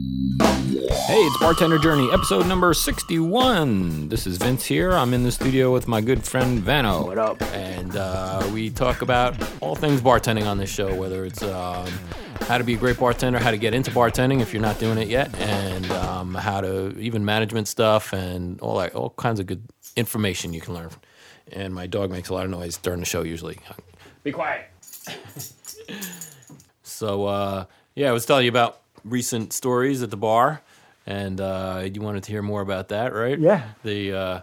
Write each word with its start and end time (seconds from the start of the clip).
Hey, 0.00 1.18
it's 1.26 1.38
Bartender 1.38 1.78
Journey, 1.78 2.10
episode 2.12 2.46
number 2.46 2.72
61. 2.72 4.08
This 4.08 4.26
is 4.26 4.38
Vince 4.38 4.64
here. 4.64 4.92
I'm 4.92 5.12
in 5.12 5.24
the 5.24 5.32
studio 5.32 5.72
with 5.72 5.88
my 5.88 6.00
good 6.00 6.24
friend 6.24 6.60
Vano. 6.60 7.04
What 7.04 7.18
up? 7.18 7.42
And 7.52 7.96
uh, 7.96 8.48
we 8.52 8.70
talk 8.70 9.02
about 9.02 9.36
all 9.60 9.74
things 9.74 10.00
bartending 10.00 10.46
on 10.46 10.56
this 10.56 10.70
show, 10.70 10.94
whether 10.94 11.24
it's 11.24 11.42
um, 11.42 11.86
how 12.42 12.56
to 12.56 12.64
be 12.64 12.74
a 12.74 12.76
great 12.76 12.98
bartender, 12.98 13.38
how 13.38 13.50
to 13.50 13.58
get 13.58 13.74
into 13.74 13.90
bartending 13.90 14.40
if 14.40 14.54
you're 14.54 14.62
not 14.62 14.78
doing 14.78 14.96
it 14.96 15.08
yet, 15.08 15.38
and 15.38 15.90
um, 15.90 16.34
how 16.34 16.60
to 16.60 16.96
even 16.98 17.24
management 17.24 17.68
stuff 17.68 18.12
and 18.12 18.60
all 18.60 18.78
that, 18.78 18.94
all 18.94 19.10
kinds 19.10 19.38
of 19.38 19.46
good 19.46 19.62
information 19.96 20.52
you 20.52 20.60
can 20.60 20.74
learn. 20.74 20.90
And 21.52 21.74
my 21.74 21.86
dog 21.86 22.10
makes 22.10 22.28
a 22.28 22.34
lot 22.34 22.44
of 22.44 22.50
noise 22.50 22.78
during 22.78 23.00
the 23.00 23.06
show 23.06 23.22
usually. 23.22 23.58
Be 24.22 24.32
quiet. 24.32 24.66
so 26.82 27.26
uh, 27.26 27.64
yeah, 27.94 28.08
I 28.08 28.12
was 28.12 28.24
telling 28.24 28.44
you 28.44 28.50
about 28.50 28.80
recent 29.04 29.52
stories 29.52 30.02
at 30.02 30.10
the 30.10 30.16
bar, 30.16 30.62
and 31.06 31.40
uh, 31.40 31.88
you 31.92 32.00
wanted 32.00 32.22
to 32.24 32.32
hear 32.32 32.42
more 32.42 32.60
about 32.60 32.88
that, 32.88 33.12
right? 33.14 33.38
Yeah. 33.38 33.68
The 33.82 34.12
uh, 34.12 34.40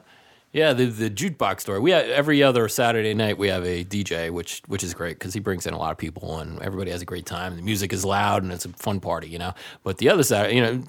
yeah, 0.54 0.74
the 0.74 0.86
the 0.86 1.10
jukebox 1.10 1.62
story. 1.62 1.80
We 1.80 1.92
have, 1.92 2.06
every 2.06 2.42
other 2.42 2.68
Saturday 2.68 3.14
night 3.14 3.38
we 3.38 3.50
have 3.50 3.64
a 3.66 3.84
DJ, 3.84 4.32
which 4.32 4.62
which 4.68 4.84
is 4.84 4.94
great 4.94 5.20
because 5.20 5.34
he 5.34 5.40
brings 5.40 5.68
in 5.68 5.74
a 5.74 5.78
lot 5.78 5.92
of 5.92 5.98
people 5.98 6.40
and 6.40 6.60
everybody 6.62 6.92
has 6.92 7.02
a 7.02 7.06
great 7.06 7.26
time. 7.26 7.56
The 7.56 7.62
music 7.62 7.94
is 7.94 8.04
loud 8.04 8.44
and 8.44 8.52
it's 8.52 8.66
a 8.66 8.70
fun 8.70 9.00
party, 9.00 9.28
you 9.28 9.40
know. 9.40 9.54
But 9.84 9.98
the 9.98 10.10
other 10.10 10.24
side, 10.24 10.54
you 10.54 10.62
know. 10.62 10.84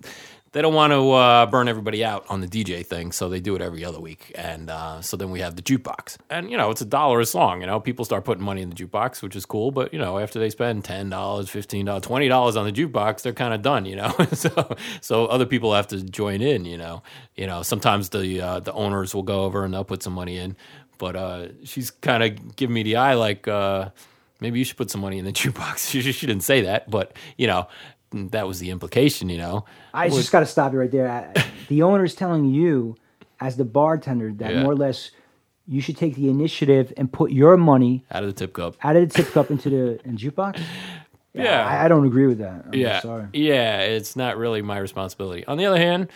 They 0.53 0.63
don't 0.63 0.75
want 0.75 0.93
to 0.93 1.11
uh, 1.11 1.47
burn 1.47 1.69
everybody 1.69 2.03
out 2.03 2.25
on 2.29 2.41
the 2.41 2.47
DJ 2.47 2.85
thing, 2.85 3.13
so 3.13 3.29
they 3.29 3.41
do 3.41 3.55
it 3.55 3.61
every 3.61 3.85
other 3.85 4.01
week. 4.01 4.33
And 4.35 4.71
uh, 4.71 5.03
so 5.03 5.17
then 5.17 5.31
we 5.31 5.41
have 5.41 5.57
the 5.57 5.63
jukebox, 5.63 6.17
and 6.31 6.51
you 6.51 6.57
know 6.57 6.71
it's 6.71 6.81
a 6.81 6.87
dollar 6.87 7.21
a 7.21 7.27
song. 7.27 7.61
You 7.61 7.67
know, 7.67 7.79
people 7.81 8.05
start 8.05 8.25
putting 8.25 8.45
money 8.45 8.63
in 8.63 8.71
the 8.71 8.75
jukebox, 8.75 9.23
which 9.23 9.37
is 9.37 9.45
cool. 9.45 9.71
But 9.71 9.93
you 9.93 9.99
know, 9.99 10.19
after 10.19 10.39
they 10.39 10.49
spend 10.49 10.85
ten 10.85 11.11
dollars, 11.11 11.51
fifteen 11.51 11.85
dollars, 11.85 12.03
twenty 12.03 12.29
dollars 12.29 12.57
on 12.57 12.65
the 12.65 12.73
jukebox, 12.73 13.23
they're 13.23 13.33
kind 13.35 13.53
of 13.53 13.61
done. 13.61 13.85
You 13.85 13.97
know, 13.97 14.11
so 14.33 14.77
so 15.03 15.27
other 15.27 15.47
people 15.47 15.75
have 15.75 15.89
to 15.89 16.03
join 16.03 16.41
in. 16.41 16.65
You 16.65 16.79
know, 16.79 17.03
you 17.37 17.47
know 17.47 17.63
sometimes 17.63 18.09
the 18.09 18.41
uh, 18.41 18.61
the 18.61 18.73
owners 18.73 19.15
will 19.15 19.25
go 19.25 19.45
over 19.45 19.65
and 19.65 19.75
they'll 19.75 19.85
put 19.85 20.03
some 20.03 20.15
money 20.15 20.39
in, 20.39 20.57
but 20.97 21.15
uh, 21.15 21.49
she's 21.65 21.91
kind 21.91 22.23
of 22.23 22.57
giving 22.57 22.75
me 22.75 22.83
the 22.83 22.97
eye 22.97 23.15
like. 23.15 23.47
Uh, 23.47 23.91
maybe 24.41 24.59
you 24.59 24.65
should 24.65 24.77
put 24.77 24.91
some 24.91 25.01
money 25.01 25.19
in 25.19 25.25
the 25.25 25.33
jukebox. 25.35 25.91
She, 25.91 26.01
she 26.13 26.27
didn't 26.27 26.45
say 26.45 26.63
that, 26.63 26.91
but 26.91 27.13
you 27.37 27.47
know, 27.47 27.69
that 28.13 28.47
was 28.47 28.59
the 28.59 28.71
implication, 28.71 29.29
you 29.29 29.39
know. 29.39 29.65
I 29.93 30.09
just 30.09 30.33
got 30.33 30.41
to 30.41 30.47
stop 30.47 30.73
you 30.73 30.79
right 30.81 30.91
there. 30.91 31.33
The 31.69 31.83
owner 31.83 32.05
is 32.05 32.15
telling 32.15 32.47
you, 32.47 32.97
as 33.41 33.57
the 33.57 33.65
bartender, 33.65 34.33
that 34.35 34.53
Yeah. 34.55 34.63
more 34.63 34.73
or 34.73 34.77
less 34.77 35.11
you 35.67 35.81
should 35.83 35.97
take 35.99 36.15
the 36.15 36.29
initiative 36.31 36.93
and 36.97 37.13
put 37.13 37.31
your 37.31 37.57
money 37.59 38.05
Out 38.11 38.23
of 38.25 38.29
the 38.29 38.33
tip 38.33 38.55
cup. 38.55 38.77
out 38.83 38.97
of 38.97 39.07
the 39.09 39.15
tip 39.23 39.33
cup 39.33 39.51
into 39.51 39.69
the 39.69 40.01
in 40.05 40.17
jukebox. 40.17 40.59
Yeah. 41.35 41.65
I, 41.67 41.85
I 41.85 41.89
don't 41.89 42.07
agree 42.07 42.27
with 42.27 42.39
that. 42.39 42.65
I'm 42.67 42.75
yeah, 42.75 43.01
sorry. 43.01 43.27
yeah, 43.35 43.81
it's 43.81 44.17
not 44.17 44.39
really 44.39 44.63
my 44.63 44.79
responsibility. 44.79 45.47
On 45.47 45.59
the 45.59 45.67
other 45.67 45.77
hand, 45.79 46.09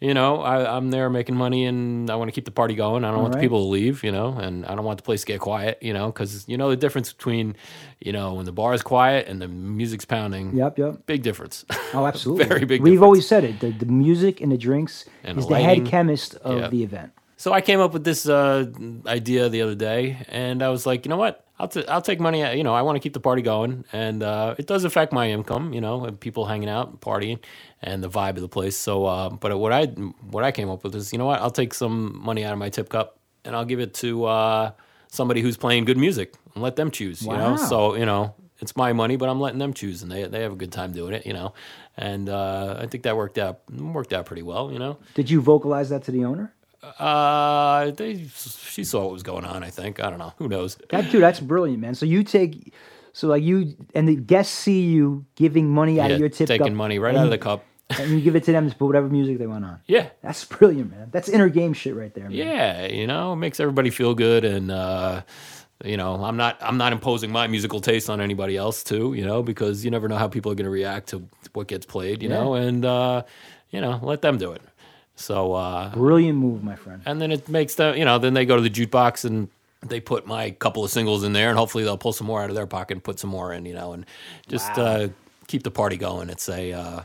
you 0.00 0.14
know, 0.14 0.40
I, 0.42 0.76
I'm 0.76 0.90
there 0.90 1.10
making 1.10 1.34
money, 1.34 1.64
and 1.64 2.08
I 2.08 2.14
want 2.16 2.28
to 2.28 2.32
keep 2.32 2.44
the 2.44 2.50
party 2.52 2.74
going. 2.74 3.04
I 3.04 3.10
don't 3.10 3.20
want 3.20 3.32
the 3.34 3.40
people 3.40 3.64
to 3.64 3.68
leave, 3.68 4.04
you 4.04 4.12
know, 4.12 4.32
and 4.34 4.64
I 4.66 4.74
don't 4.76 4.84
want 4.84 4.98
the 4.98 5.02
place 5.02 5.22
to 5.22 5.26
get 5.26 5.40
quiet, 5.40 5.78
you 5.82 5.92
know, 5.92 6.06
because 6.06 6.46
you 6.48 6.56
know 6.56 6.70
the 6.70 6.76
difference 6.76 7.12
between, 7.12 7.56
you 8.00 8.12
know, 8.12 8.34
when 8.34 8.44
the 8.44 8.52
bar 8.52 8.74
is 8.74 8.82
quiet 8.82 9.26
and 9.26 9.42
the 9.42 9.48
music's 9.48 10.04
pounding. 10.04 10.54
Yep, 10.56 10.78
yep. 10.78 11.06
Big 11.06 11.22
difference. 11.22 11.64
Oh, 11.94 12.04
absolutely. 12.06 12.44
Very 12.44 12.64
big 12.66 12.82
We've 12.82 12.92
difference. 12.92 13.02
always 13.04 13.26
said 13.26 13.44
it. 13.44 13.60
The, 13.60 13.70
the 13.70 13.86
music 13.86 14.42
and 14.42 14.52
the 14.52 14.58
drinks 14.58 15.06
And 15.24 15.38
is 15.38 15.46
the 15.46 15.54
the 15.54 15.60
head 15.60 15.86
chemist 15.86 16.34
of 16.36 16.58
Yeah. 16.60 16.68
the 16.68 16.82
event. 16.82 17.12
So 17.38 17.54
I 17.54 17.62
came 17.62 17.80
up 17.80 17.94
with 17.94 18.04
this 18.04 18.28
uh, 18.28 18.66
idea 19.06 19.48
the 19.48 19.62
other 19.62 19.74
day, 19.74 20.18
and 20.28 20.62
I 20.62 20.68
was 20.68 20.84
like, 20.84 21.06
you 21.06 21.08
know 21.08 21.16
what? 21.16 21.46
I'll, 21.60 21.68
t- 21.68 21.86
I'll 21.88 22.02
take 22.02 22.20
money. 22.20 22.40
You 22.56 22.62
know, 22.62 22.74
I 22.74 22.82
want 22.82 22.96
to 22.96 23.00
keep 23.00 23.12
the 23.14 23.20
party 23.20 23.42
going, 23.42 23.84
and 23.92 24.22
uh, 24.22 24.54
it 24.58 24.66
does 24.66 24.84
affect 24.84 25.12
my 25.12 25.30
income. 25.30 25.72
You 25.72 25.80
know, 25.80 26.04
and 26.04 26.18
people 26.18 26.44
hanging 26.46 26.68
out, 26.68 27.00
partying, 27.00 27.40
and 27.82 28.02
the 28.02 28.08
vibe 28.08 28.36
of 28.36 28.42
the 28.42 28.48
place. 28.48 28.76
So, 28.76 29.06
uh, 29.06 29.28
but 29.30 29.58
what 29.58 29.72
I 29.72 29.86
what 29.86 30.44
I 30.44 30.52
came 30.52 30.70
up 30.70 30.84
with 30.84 30.94
is, 30.94 31.12
you 31.12 31.18
know 31.18 31.26
what? 31.26 31.40
I'll 31.40 31.50
take 31.50 31.74
some 31.74 32.20
money 32.22 32.44
out 32.44 32.52
of 32.52 32.58
my 32.58 32.68
tip 32.68 32.88
cup, 32.88 33.18
and 33.44 33.56
I'll 33.56 33.64
give 33.64 33.80
it 33.80 33.94
to 33.94 34.24
uh, 34.26 34.70
somebody 35.08 35.40
who's 35.40 35.56
playing 35.56 35.84
good 35.84 35.98
music, 35.98 36.34
and 36.54 36.62
let 36.62 36.76
them 36.76 36.90
choose. 36.90 37.22
You 37.22 37.32
know, 37.32 37.50
Wow. 37.52 37.56
so 37.56 37.94
you 37.96 38.06
know. 38.06 38.34
It's 38.60 38.74
my 38.76 38.92
money, 38.92 39.14
but 39.14 39.28
I'm 39.28 39.38
letting 39.38 39.60
them 39.60 39.72
choose, 39.72 40.02
and 40.02 40.10
they 40.10 40.24
they 40.24 40.42
have 40.42 40.50
a 40.50 40.56
good 40.56 40.72
time 40.72 40.90
doing 40.90 41.14
it, 41.14 41.24
you 41.24 41.32
know. 41.32 41.54
And 41.96 42.28
uh, 42.28 42.76
I 42.80 42.86
think 42.88 43.04
that 43.04 43.16
worked 43.16 43.38
out 43.38 43.60
worked 43.70 44.12
out 44.12 44.26
pretty 44.26 44.42
well, 44.42 44.72
you 44.72 44.80
know. 44.80 44.98
Did 45.14 45.30
you 45.30 45.40
vocalize 45.40 45.90
that 45.90 46.02
to 46.06 46.10
the 46.10 46.24
owner? 46.24 46.52
Uh, 46.82 47.90
they 47.92 48.24
she 48.26 48.84
saw 48.84 49.02
what 49.04 49.12
was 49.12 49.22
going 49.22 49.44
on. 49.44 49.62
I 49.62 49.70
think 49.70 50.00
I 50.02 50.10
don't 50.10 50.18
know. 50.18 50.32
Who 50.38 50.48
knows? 50.48 50.78
That 50.90 51.10
dude, 51.10 51.22
that's 51.22 51.40
brilliant, 51.40 51.80
man. 51.80 51.94
So 51.94 52.06
you 52.06 52.22
take, 52.22 52.72
so 53.12 53.28
like 53.28 53.42
you 53.42 53.74
and 53.94 54.08
the 54.08 54.16
guests 54.16 54.54
see 54.56 54.82
you 54.82 55.24
giving 55.34 55.68
money 55.70 56.00
out 56.00 56.08
Yeah, 56.10 56.14
of 56.14 56.20
your 56.20 56.28
tip 56.28 56.46
taking 56.48 56.66
cup, 56.68 56.72
money 56.74 56.98
right 56.98 57.14
out 57.16 57.24
of 57.24 57.30
the 57.30 57.38
cup. 57.38 57.64
and 57.98 58.10
you 58.10 58.20
give 58.20 58.36
it 58.36 58.44
to 58.44 58.52
them 58.52 58.68
to 58.70 58.76
put 58.76 58.86
whatever 58.86 59.08
music 59.08 59.38
they 59.38 59.46
want 59.46 59.64
on. 59.64 59.80
Yeah, 59.86 60.08
That's 60.22 60.44
brilliant, 60.44 60.90
man. 60.90 61.08
That's 61.10 61.28
inner 61.28 61.48
game 61.48 61.72
shit 61.72 61.96
right 61.96 62.12
there, 62.14 62.24
man. 62.24 62.32
yeah. 62.32 62.86
You 62.86 63.06
know, 63.06 63.32
it 63.32 63.36
makes 63.36 63.60
everybody 63.60 63.88
feel 63.90 64.14
good, 64.14 64.44
and 64.44 64.70
uh, 64.70 65.22
you 65.84 65.96
know, 65.96 66.22
I'm 66.22 66.36
not 66.36 66.58
I'm 66.60 66.76
not 66.76 66.92
imposing 66.92 67.32
my 67.32 67.46
musical 67.48 67.80
taste 67.80 68.08
on 68.10 68.20
anybody 68.20 68.56
else 68.56 68.84
too. 68.84 69.14
You 69.14 69.24
know, 69.24 69.42
because 69.42 69.84
you 69.84 69.90
never 69.90 70.06
know 70.08 70.16
how 70.16 70.28
people 70.28 70.52
are 70.52 70.54
going 70.54 70.64
to 70.66 70.70
react 70.70 71.08
to 71.08 71.26
what 71.54 71.66
gets 71.66 71.86
played. 71.86 72.22
You 72.22 72.28
Yeah. 72.28 72.34
know, 72.36 72.54
and 72.54 72.84
uh, 72.84 73.22
you 73.70 73.80
know, 73.80 73.98
let 74.02 74.22
them 74.22 74.38
do 74.38 74.52
it. 74.52 74.62
So 75.18 75.52
uh, 75.54 75.90
Brilliant 75.94 76.38
move, 76.38 76.62
my 76.62 76.76
friend. 76.76 77.02
and 77.04 77.20
then 77.20 77.32
it 77.32 77.48
makes 77.48 77.74
them, 77.74 77.96
you 77.96 78.04
know, 78.04 78.18
then 78.18 78.34
they 78.34 78.46
go 78.46 78.56
to 78.56 78.62
the 78.62 78.70
jukebox 78.70 79.24
and 79.24 79.48
they 79.80 80.00
put 80.00 80.26
my 80.26 80.50
couple 80.52 80.84
of 80.84 80.90
singles 80.90 81.24
in 81.24 81.32
there, 81.32 81.48
and 81.50 81.58
hopefully 81.58 81.84
they'll 81.84 81.98
pull 81.98 82.12
some 82.12 82.26
more 82.26 82.42
out 82.42 82.50
of 82.50 82.56
their 82.56 82.66
pocket 82.66 82.94
and 82.94 83.02
put 83.04 83.18
some 83.18 83.30
more 83.30 83.52
in, 83.52 83.64
you 83.66 83.74
know, 83.74 83.92
and 83.92 84.06
just 84.48 84.78
uh, 84.78 85.08
keep 85.48 85.62
the 85.64 85.70
party 85.70 85.96
going. 85.96 86.30
It's 86.30 86.48
a, 86.48 86.72
uh, 86.72 87.02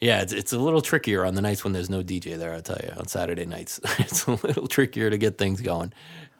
yeah, 0.00 0.22
it's, 0.22 0.32
it's 0.32 0.52
a 0.52 0.58
little 0.58 0.80
trickier 0.80 1.24
on 1.24 1.34
the 1.34 1.42
nights 1.42 1.64
when 1.64 1.72
there's 1.74 1.90
no 1.90 2.02
DJ 2.02 2.38
there. 2.38 2.54
I'll 2.54 2.62
tell 2.62 2.78
you, 2.82 2.92
on 2.96 3.06
Saturday 3.08 3.44
nights, 3.46 3.78
it's 3.98 4.26
a 4.26 4.32
little 4.32 4.66
trickier 4.66 5.10
to 5.10 5.18
get 5.18 5.36
things 5.38 5.60
going. 5.60 5.92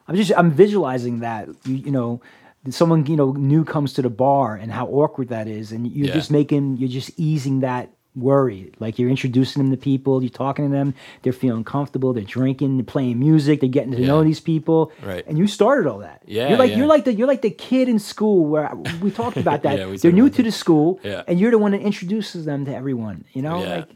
I'm 0.07 0.15
just 0.15 0.31
I'm 0.35 0.51
visualizing 0.51 1.19
that 1.19 1.47
you 1.65 1.75
you 1.75 1.91
know 1.91 2.21
someone 2.69 3.05
you 3.05 3.15
know 3.15 3.31
new 3.33 3.63
comes 3.63 3.93
to 3.93 4.01
the 4.01 4.09
bar 4.09 4.55
and 4.55 4.71
how 4.71 4.87
awkward 4.87 5.29
that 5.29 5.47
is, 5.47 5.71
and 5.71 5.87
you're 5.91 6.07
Yeah. 6.07 6.13
just 6.13 6.31
making 6.31 6.77
you're 6.77 6.89
just 6.89 7.11
easing 7.17 7.61
that 7.61 7.89
worry. 8.15 8.71
Like 8.79 8.99
you're 8.99 9.09
introducing 9.09 9.61
them 9.63 9.71
to 9.71 9.77
people, 9.77 10.21
you're 10.21 10.29
talking 10.29 10.65
to 10.65 10.71
them, 10.71 10.93
they're 11.21 11.31
feeling 11.33 11.63
comfortable, 11.63 12.13
they're 12.13 12.23
drinking, 12.23 12.77
they're 12.77 12.83
playing 12.83 13.19
music, 13.19 13.61
they're 13.61 13.69
getting 13.69 13.91
to 13.93 13.99
know 13.99 14.23
these 14.23 14.39
people, 14.39 14.91
Right. 15.01 15.25
And 15.27 15.37
you 15.37 15.47
started 15.47 15.87
all 15.89 15.99
that. 15.99 16.21
Yeah, 16.25 16.49
you're 16.49 16.57
like 16.57 16.71
yeah. 16.71 16.77
you're 16.77 16.87
like 16.87 17.05
the 17.05 17.13
you're 17.13 17.27
like 17.27 17.41
the 17.41 17.51
kid 17.51 17.87
in 17.87 17.99
school 17.99 18.45
where 18.45 18.73
we 19.01 19.11
talked 19.11 19.37
about 19.37 19.63
that. 19.63 19.77
Yeah, 19.77 19.95
they're 20.01 20.11
new 20.11 20.29
to 20.29 20.43
the 20.43 20.51
school, 20.51 20.99
Yeah. 21.03 21.23
and 21.27 21.39
you're 21.39 21.51
the 21.51 21.57
one 21.57 21.71
that 21.71 21.81
introduces 21.81 22.45
them 22.45 22.65
to 22.65 22.75
everyone. 22.75 23.25
You 23.33 23.41
know, 23.43 23.63
Yeah. 23.63 23.75
like 23.77 23.89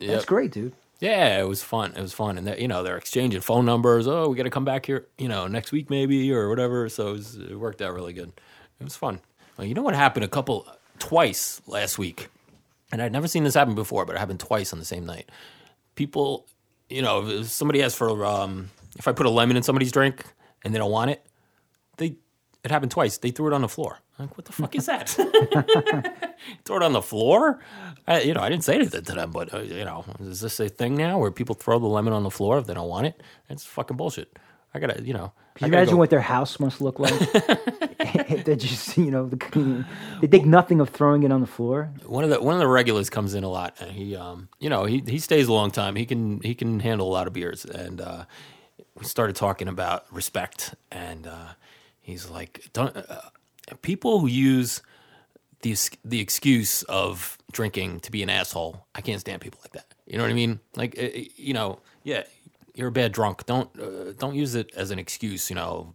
that's 0.00 0.24
great, 0.24 0.52
dude. 0.52 0.72
Yeah, 1.00 1.40
it 1.40 1.48
was 1.48 1.62
fun. 1.64 1.94
It 1.96 2.00
was 2.00 2.12
fun, 2.12 2.38
and 2.38 2.46
that, 2.46 2.60
you 2.60 2.68
know 2.68 2.82
they're 2.84 2.96
exchanging 2.96 3.40
phone 3.40 3.64
numbers. 3.64 4.06
Oh, 4.06 4.28
we 4.28 4.36
got 4.36 4.44
to 4.44 4.50
come 4.50 4.64
back 4.64 4.86
here, 4.86 5.06
you 5.18 5.28
know, 5.28 5.48
next 5.48 5.72
week 5.72 5.90
maybe 5.90 6.32
or 6.32 6.48
whatever. 6.48 6.88
So 6.88 7.08
it, 7.08 7.12
was, 7.12 7.36
it 7.36 7.58
worked 7.58 7.82
out 7.82 7.92
really 7.94 8.12
good. 8.12 8.32
It 8.80 8.84
was 8.84 8.94
fun. 8.96 9.20
Well, 9.56 9.66
you 9.66 9.74
know 9.74 9.82
what 9.82 9.94
happened 9.94 10.24
a 10.24 10.28
couple 10.28 10.66
twice 11.00 11.60
last 11.66 11.98
week, 11.98 12.28
and 12.92 13.02
I'd 13.02 13.12
never 13.12 13.26
seen 13.26 13.44
this 13.44 13.54
happen 13.54 13.74
before, 13.74 14.04
but 14.04 14.14
it 14.14 14.18
happened 14.18 14.40
twice 14.40 14.72
on 14.72 14.78
the 14.78 14.84
same 14.84 15.06
night. 15.06 15.30
People, 15.94 16.46
you 16.88 17.02
know, 17.02 17.26
if 17.26 17.48
somebody 17.48 17.82
asks 17.82 17.96
for 17.96 18.24
um, 18.24 18.70
if 18.98 19.08
I 19.08 19.12
put 19.12 19.26
a 19.26 19.30
lemon 19.30 19.56
in 19.56 19.62
somebody's 19.62 19.90
drink 19.90 20.24
and 20.62 20.74
they 20.74 20.78
don't 20.78 20.90
want 20.90 21.10
it, 21.10 21.26
they 21.96 22.16
it 22.62 22.70
happened 22.70 22.92
twice. 22.92 23.18
They 23.18 23.30
threw 23.30 23.48
it 23.48 23.52
on 23.52 23.62
the 23.62 23.68
floor. 23.68 23.98
I'm 24.18 24.26
like, 24.26 24.36
what 24.36 24.44
the 24.44 24.52
fuck 24.52 24.76
is 24.76 24.86
that? 24.86 25.08
throw 26.64 26.76
it 26.76 26.82
on 26.82 26.92
the 26.92 27.02
floor? 27.02 27.60
I, 28.06 28.20
you 28.20 28.34
know, 28.34 28.40
I 28.40 28.48
didn't 28.48 28.64
say 28.64 28.74
anything 28.74 29.02
to 29.02 29.12
them, 29.14 29.32
but 29.32 29.52
uh, 29.52 29.60
you 29.60 29.84
know, 29.84 30.04
is 30.20 30.40
this 30.40 30.60
a 30.60 30.68
thing 30.68 30.96
now 30.96 31.18
where 31.18 31.30
people 31.30 31.54
throw 31.54 31.78
the 31.78 31.86
lemon 31.86 32.12
on 32.12 32.22
the 32.22 32.30
floor 32.30 32.58
if 32.58 32.66
they 32.66 32.74
don't 32.74 32.88
want 32.88 33.06
it? 33.06 33.20
That's 33.48 33.64
fucking 33.64 33.96
bullshit. 33.96 34.38
I 34.74 34.78
gotta, 34.78 35.02
you 35.02 35.12
know, 35.12 35.32
Can 35.54 35.68
you 35.68 35.74
imagine 35.74 35.94
go- 35.94 35.98
what 35.98 36.10
their 36.10 36.20
house 36.20 36.58
must 36.58 36.80
look 36.80 36.98
like? 36.98 37.12
they 38.44 38.56
just, 38.56 38.96
you 38.96 39.10
know, 39.10 39.28
the, 39.28 39.84
they 40.20 40.26
think 40.26 40.46
nothing 40.46 40.80
of 40.80 40.88
throwing 40.90 41.22
it 41.22 41.32
on 41.32 41.40
the 41.40 41.46
floor. 41.46 41.90
one 42.06 42.24
of 42.24 42.30
the 42.30 42.40
one 42.40 42.54
of 42.54 42.60
the 42.60 42.66
regulars 42.66 43.10
comes 43.10 43.34
in 43.34 43.44
a 43.44 43.48
lot, 43.48 43.76
and 43.80 43.90
he, 43.90 44.16
um, 44.16 44.48
you 44.58 44.68
know, 44.70 44.84
he 44.84 45.02
he 45.06 45.18
stays 45.18 45.48
a 45.48 45.52
long 45.52 45.70
time. 45.70 45.96
He 45.96 46.06
can 46.06 46.40
he 46.40 46.54
can 46.54 46.80
handle 46.80 47.08
a 47.08 47.12
lot 47.12 47.26
of 47.26 47.32
beers, 47.32 47.64
and 47.64 48.00
uh, 48.00 48.24
we 48.98 49.04
started 49.04 49.36
talking 49.36 49.68
about 49.68 50.04
respect, 50.12 50.74
and 50.90 51.26
uh, 51.26 51.48
he's 52.00 52.28
like, 52.30 52.68
don't 52.72 52.96
uh, 52.96 53.20
people 53.82 54.20
who 54.20 54.26
use 54.26 54.82
the 55.62 55.76
the 56.04 56.20
excuse 56.20 56.82
of 56.84 57.38
drinking 57.52 58.00
to 58.00 58.10
be 58.10 58.22
an 58.22 58.30
asshole. 58.30 58.86
I 58.94 59.00
can't 59.00 59.20
stand 59.20 59.40
people 59.40 59.60
like 59.62 59.72
that. 59.72 59.86
You 60.06 60.18
know 60.18 60.24
what 60.24 60.30
I 60.30 60.34
mean? 60.34 60.60
Like, 60.76 60.98
uh, 60.98 61.08
you 61.36 61.54
know, 61.54 61.80
yeah, 62.02 62.24
you're 62.74 62.88
a 62.88 62.92
bad 62.92 63.12
drunk. 63.12 63.46
Don't 63.46 63.68
uh, 63.80 64.12
don't 64.18 64.34
use 64.34 64.54
it 64.54 64.70
as 64.74 64.90
an 64.90 64.98
excuse. 64.98 65.50
You 65.50 65.56
know, 65.56 65.92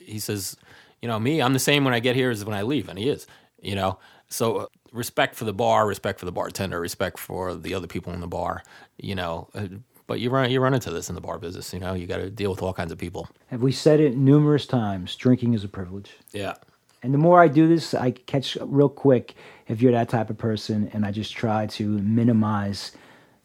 he 0.00 0.18
says, 0.18 0.56
you 1.02 1.08
know, 1.08 1.18
me, 1.18 1.42
I'm 1.42 1.52
the 1.52 1.58
same 1.58 1.84
when 1.84 1.94
I 1.94 2.00
get 2.00 2.16
here 2.16 2.30
as 2.30 2.44
when 2.44 2.56
I 2.56 2.62
leave, 2.62 2.88
and 2.88 2.98
he 2.98 3.08
is. 3.08 3.26
You 3.60 3.74
know, 3.74 3.98
so 4.28 4.56
uh, 4.56 4.66
respect 4.92 5.34
for 5.34 5.44
the 5.44 5.52
bar, 5.52 5.86
respect 5.86 6.18
for 6.20 6.26
the 6.26 6.32
bartender, 6.32 6.80
respect 6.80 7.18
for 7.18 7.54
the 7.54 7.74
other 7.74 7.86
people 7.86 8.12
in 8.12 8.20
the 8.20 8.28
bar. 8.28 8.62
You 8.96 9.14
know. 9.14 9.48
Uh, 9.54 9.68
but 10.06 10.20
you 10.20 10.30
run 10.30 10.50
you 10.50 10.58
run 10.60 10.72
into 10.72 10.90
this 10.90 11.10
in 11.10 11.14
the 11.14 11.20
bar 11.20 11.38
business, 11.38 11.74
you 11.74 11.80
know. 11.80 11.92
You 11.92 12.06
got 12.06 12.16
to 12.16 12.30
deal 12.30 12.50
with 12.50 12.62
all 12.62 12.72
kinds 12.72 12.92
of 12.92 12.98
people. 12.98 13.28
Have 13.48 13.60
we 13.60 13.72
said 13.72 14.00
it 14.00 14.16
numerous 14.16 14.64
times? 14.66 15.14
Drinking 15.14 15.52
is 15.52 15.64
a 15.64 15.68
privilege. 15.68 16.16
Yeah, 16.32 16.54
And 17.02 17.12
the 17.12 17.18
more 17.18 17.42
I 17.42 17.48
do 17.48 17.68
this, 17.68 17.92
I 17.92 18.12
catch 18.12 18.56
real 18.62 18.88
quick 18.88 19.34
if 19.68 19.82
you're 19.82 19.92
that 19.92 20.08
type 20.08 20.30
of 20.30 20.38
person, 20.38 20.90
and 20.94 21.04
I 21.04 21.10
just 21.12 21.34
try 21.36 21.66
to 21.66 21.86
minimize 21.98 22.92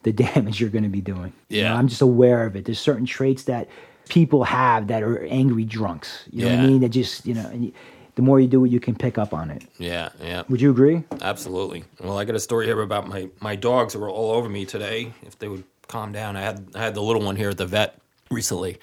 the 0.03 0.11
damage 0.33 0.59
you're 0.61 0.69
going 0.69 0.83
to 0.83 0.89
be 0.89 1.01
doing. 1.01 1.33
You 1.49 1.61
know, 1.63 1.67
Yeah. 1.69 1.75
I'm 1.75 1.87
just 1.87 2.01
aware 2.01 2.45
of 2.45 2.55
it. 2.55 2.65
There's 2.65 2.79
certain 2.79 3.05
traits 3.05 3.43
that 3.43 3.67
people 4.09 4.43
have 4.43 4.87
that 4.87 5.01
are 5.03 5.23
angry 5.25 5.63
drunks. 5.65 6.23
You 6.31 6.45
know 6.45 6.55
what 6.55 6.59
I 6.63 6.67
mean? 6.67 6.81
That 6.81 6.89
just 6.89 7.25
you 7.25 7.33
know, 7.33 7.47
and 7.47 7.65
you, 7.65 7.73
the 8.15 8.21
more 8.21 8.39
you 8.39 8.47
do 8.47 8.63
it, 8.65 8.69
you 8.71 8.79
can 8.79 8.95
pick 8.95 9.17
up 9.17 9.33
on 9.33 9.49
it. 9.49 9.63
Yeah, 9.79 10.09
yeah. 10.21 10.43
Would 10.49 10.61
you 10.61 10.69
agree? 10.69 11.03
Absolutely. 11.21 11.83
Well, 11.99 12.17
I 12.17 12.25
got 12.25 12.35
a 12.35 12.39
story 12.39 12.65
here 12.67 12.79
about 12.81 13.07
my 13.07 13.29
my 13.39 13.55
dogs 13.55 13.93
that 13.93 13.99
were 13.99 14.09
all 14.09 14.31
over 14.31 14.49
me 14.49 14.65
today. 14.65 15.13
If 15.23 15.39
they 15.39 15.47
would 15.47 15.63
calm 15.87 16.11
down, 16.11 16.35
I 16.35 16.41
had 16.41 16.67
I 16.75 16.79
had 16.79 16.93
the 16.95 17.01
little 17.01 17.21
one 17.23 17.35
here 17.35 17.49
at 17.49 17.57
the 17.57 17.65
vet 17.65 17.97
recently, 18.29 18.77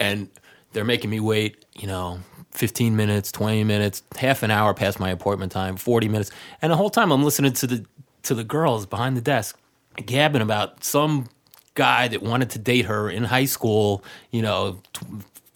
and 0.00 0.28
they're 0.72 0.84
making 0.84 1.10
me 1.10 1.20
wait. 1.20 1.64
You 1.74 1.86
know, 1.88 2.20
fifteen 2.52 2.96
minutes, 2.96 3.30
twenty 3.30 3.64
minutes, 3.64 4.02
half 4.16 4.42
an 4.42 4.50
hour 4.50 4.72
past 4.74 4.98
my 5.00 5.10
appointment 5.10 5.52
time, 5.52 5.76
forty 5.76 6.08
minutes, 6.08 6.30
and 6.62 6.72
the 6.72 6.76
whole 6.76 6.90
time 6.90 7.10
I'm 7.12 7.24
listening 7.24 7.52
to 7.54 7.66
the 7.66 7.84
to 8.22 8.34
the 8.34 8.44
girls 8.44 8.86
behind 8.86 9.16
the 9.16 9.20
desk 9.20 9.58
gabbing 9.96 10.42
about 10.42 10.84
some 10.84 11.26
guy 11.74 12.08
that 12.08 12.22
wanted 12.22 12.50
to 12.50 12.58
date 12.58 12.86
her 12.86 13.10
in 13.10 13.24
high 13.24 13.44
school. 13.46 14.04
You 14.30 14.42
know, 14.42 14.80
t- 14.92 15.06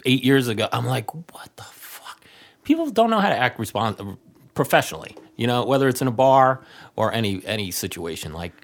eight 0.05 0.25
years 0.25 0.49
ago. 0.49 0.69
I'm 0.73 0.87
like, 0.87 1.15
what 1.15 1.51
the 1.57 1.63
fuck? 1.65 2.21
People 2.65 2.91
don't 2.91 3.11
know 3.11 3.21
how 3.21 3.29
to 3.29 3.37
act 3.37 3.59
respond 3.59 4.17
professionally. 4.55 5.17
You 5.39 5.47
know, 5.47 5.67
whether 5.67 5.87
it's 5.87 6.01
in 6.01 6.09
a 6.09 6.13
bar 6.13 6.63
or 6.97 7.13
any 7.13 7.45
any 7.45 7.71
situation. 7.71 8.33
Like 8.33 8.55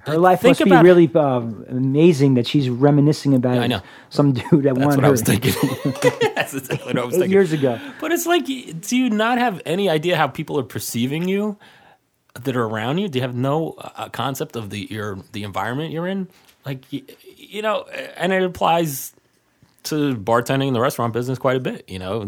Her 0.00 0.18
life 0.18 0.42
think 0.42 0.50
must 0.50 0.64
be 0.64 0.70
about- 0.70 0.84
really 0.84 1.10
uh, 1.14 1.40
amazing 1.70 2.34
that 2.34 2.46
she's 2.46 2.68
reminiscing 2.68 3.32
about 3.32 3.56
I 3.56 3.66
know. 3.66 3.80
some 4.10 4.32
dude 4.34 4.44
that 4.64 4.74
That's 4.74 4.78
wanted 4.78 4.96
what 4.96 5.00
her 5.00 5.06
I 5.06 5.10
was 5.10 5.22
thinking. 5.22 5.54
That's 6.34 6.52
exactly 6.52 6.86
what 6.86 6.98
I 6.98 7.04
was 7.06 7.14
eight 7.14 7.18
thinking. 7.20 7.30
years 7.32 7.52
ago. 7.54 7.80
But 7.98 8.12
it's 8.12 8.26
like, 8.26 8.44
do 8.44 8.94
you 8.96 9.08
not 9.08 9.38
have 9.38 9.62
any 9.64 9.88
idea 9.88 10.16
how 10.18 10.26
people 10.28 10.58
are 10.58 10.64
perceiving 10.64 11.26
you 11.28 11.56
that 12.44 12.56
are 12.56 12.64
around 12.64 12.98
you? 12.98 13.08
Do 13.08 13.18
you 13.18 13.22
have 13.22 13.34
no 13.34 13.72
uh, 13.78 14.08
concept 14.08 14.56
of 14.56 14.70
the 14.70 14.86
your 14.90 15.18
the 15.32 15.42
environment 15.44 15.92
you're 15.92 16.06
in? 16.06 16.28
Like, 16.66 16.92
you, 16.92 17.02
you 17.36 17.62
know, 17.62 17.84
and 18.16 18.32
it 18.32 18.42
applies 18.42 19.14
to 19.84 20.16
bartending 20.16 20.68
in 20.68 20.74
the 20.74 20.80
restaurant 20.80 21.12
business 21.12 21.38
quite 21.38 21.56
a 21.56 21.60
bit. 21.60 21.84
You 21.88 21.98
know, 21.98 22.26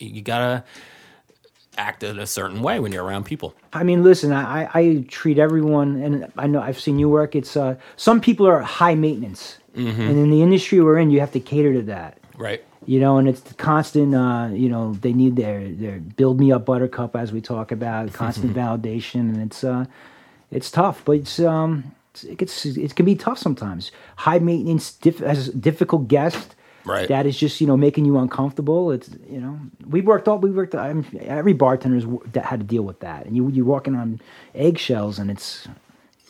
you 0.00 0.22
gotta 0.22 0.64
act 1.76 2.02
in 2.02 2.18
a 2.18 2.26
certain 2.26 2.60
way 2.60 2.80
when 2.80 2.90
you're 2.90 3.04
around 3.04 3.24
people. 3.24 3.54
I 3.72 3.84
mean, 3.84 4.02
listen, 4.02 4.32
I, 4.32 4.64
I- 4.64 4.70
I 4.80 5.04
treat 5.08 5.38
everyone, 5.38 6.02
and 6.02 6.32
I 6.36 6.46
know 6.48 6.60
I've 6.60 6.80
seen 6.80 6.98
you 6.98 7.08
work. 7.08 7.36
It's 7.36 7.56
uh, 7.56 7.76
some 7.96 8.20
people 8.20 8.46
are 8.46 8.60
high 8.60 8.94
maintenance, 8.94 9.58
Mm-hmm. 9.76 10.00
and 10.00 10.18
in 10.18 10.30
the 10.30 10.42
industry 10.42 10.80
we're 10.80 10.98
in, 10.98 11.10
you 11.10 11.20
have 11.20 11.30
to 11.32 11.40
cater 11.40 11.72
to 11.74 11.82
that. 11.82 12.18
Right. 12.36 12.64
You 12.88 13.00
know, 13.00 13.18
and 13.18 13.28
it's 13.28 13.40
the 13.40 13.52
constant. 13.52 14.14
Uh, 14.14 14.48
you 14.50 14.70
know, 14.70 14.94
they 14.94 15.12
need 15.12 15.36
their 15.36 15.68
their 15.68 15.98
build 15.98 16.40
me 16.40 16.52
up 16.52 16.64
buttercup 16.64 17.14
as 17.14 17.32
we 17.32 17.42
talk 17.42 17.70
about 17.70 18.12
constant 18.14 18.54
validation, 18.54 19.20
and 19.20 19.42
it's 19.42 19.62
uh, 19.62 19.84
it's 20.50 20.70
tough, 20.70 21.02
but 21.04 21.12
it's 21.12 21.38
um, 21.38 21.92
it's, 22.14 22.24
it 22.24 22.38
gets 22.38 22.64
it 22.64 22.96
can 22.96 23.04
be 23.04 23.14
tough 23.14 23.36
sometimes. 23.36 23.92
High 24.16 24.38
maintenance, 24.38 24.92
diff, 24.94 25.20
as 25.20 25.48
a 25.48 25.54
difficult 25.54 26.08
guest. 26.08 26.54
Right. 26.86 27.06
That 27.08 27.26
is 27.26 27.36
just 27.36 27.60
you 27.60 27.66
know 27.66 27.76
making 27.76 28.06
you 28.06 28.16
uncomfortable. 28.16 28.90
It's 28.90 29.10
you 29.28 29.38
know 29.38 29.60
we 29.86 30.00
worked 30.00 30.26
all 30.26 30.38
we 30.38 30.50
worked. 30.50 30.74
I'm, 30.74 31.04
every 31.20 31.52
bartender's 31.52 32.04
w- 32.04 32.22
that 32.32 32.46
had 32.46 32.60
to 32.60 32.66
deal 32.66 32.84
with 32.84 33.00
that, 33.00 33.26
and 33.26 33.36
you 33.36 33.50
you're 33.50 33.66
walking 33.66 33.96
on 33.96 34.18
eggshells, 34.54 35.18
and 35.18 35.30
it's 35.30 35.68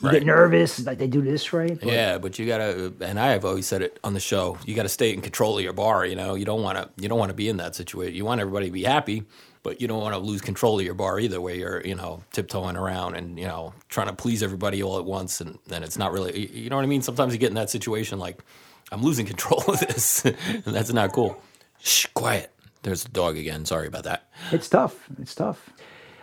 you 0.00 0.08
Right. 0.08 0.14
get 0.14 0.26
nervous. 0.26 0.84
Like 0.84 0.98
they 0.98 1.06
do 1.08 1.20
this 1.22 1.52
right. 1.52 1.78
but- 1.78 1.88
Yeah, 1.92 2.18
but 2.18 2.38
you 2.38 2.46
gotta, 2.46 2.92
and 3.00 3.18
I 3.18 3.28
have 3.32 3.44
always 3.44 3.66
said 3.66 3.82
it 3.82 3.98
on 4.04 4.14
the 4.14 4.20
show. 4.20 4.56
You 4.64 4.74
gotta 4.74 4.88
stay 4.88 5.12
in 5.12 5.20
control 5.20 5.58
of 5.58 5.64
your 5.64 5.72
bar. 5.72 6.06
You 6.06 6.16
know, 6.16 6.34
you 6.34 6.44
don't 6.44 6.62
want 6.62 6.78
to, 6.78 6.88
you 7.02 7.08
don't 7.08 7.18
want 7.18 7.30
to 7.30 7.34
be 7.34 7.48
in 7.48 7.56
that 7.58 7.74
situation. 7.74 8.14
You 8.14 8.24
want 8.24 8.40
everybody 8.40 8.66
to 8.66 8.72
be 8.72 8.84
happy, 8.84 9.24
but 9.64 9.80
you 9.80 9.88
don't 9.88 10.00
want 10.00 10.14
to 10.14 10.18
lose 10.20 10.40
control 10.40 10.78
of 10.78 10.84
your 10.84 10.94
bar 10.94 11.18
either. 11.18 11.40
Where 11.40 11.54
you're, 11.54 11.82
you 11.84 11.94
know, 11.96 12.22
tiptoeing 12.32 12.76
around 12.76 13.16
and 13.16 13.38
you 13.38 13.46
know 13.46 13.74
trying 13.88 14.06
to 14.06 14.12
please 14.14 14.42
everybody 14.42 14.82
all 14.82 14.98
at 14.98 15.04
once, 15.04 15.40
and 15.40 15.58
then 15.66 15.82
it's 15.82 15.98
not 15.98 16.12
really, 16.12 16.46
you- 16.48 16.70
know 16.70 16.76
what 16.76 16.82
I 16.84 16.86
mean. 16.86 17.02
Sometimes 17.02 17.32
you 17.32 17.38
get 17.38 17.48
in 17.48 17.54
that 17.56 17.70
situation 17.70 18.18
like, 18.18 18.40
I'm 18.92 19.02
losing 19.02 19.26
control 19.26 19.62
of 19.68 19.80
this, 19.80 20.24
and 20.24 20.62
that's 20.66 20.92
not 20.92 21.12
cool. 21.12 21.40
Shh, 21.80 22.06
quiet. 22.14 22.52
There's 22.84 23.02
the 23.02 23.10
dog 23.10 23.36
again. 23.36 23.64
Sorry 23.64 23.88
about 23.88 24.04
that. 24.04 24.30
It's 24.52 24.68
tough. 24.68 25.08
It's 25.20 25.34
tough. 25.34 25.70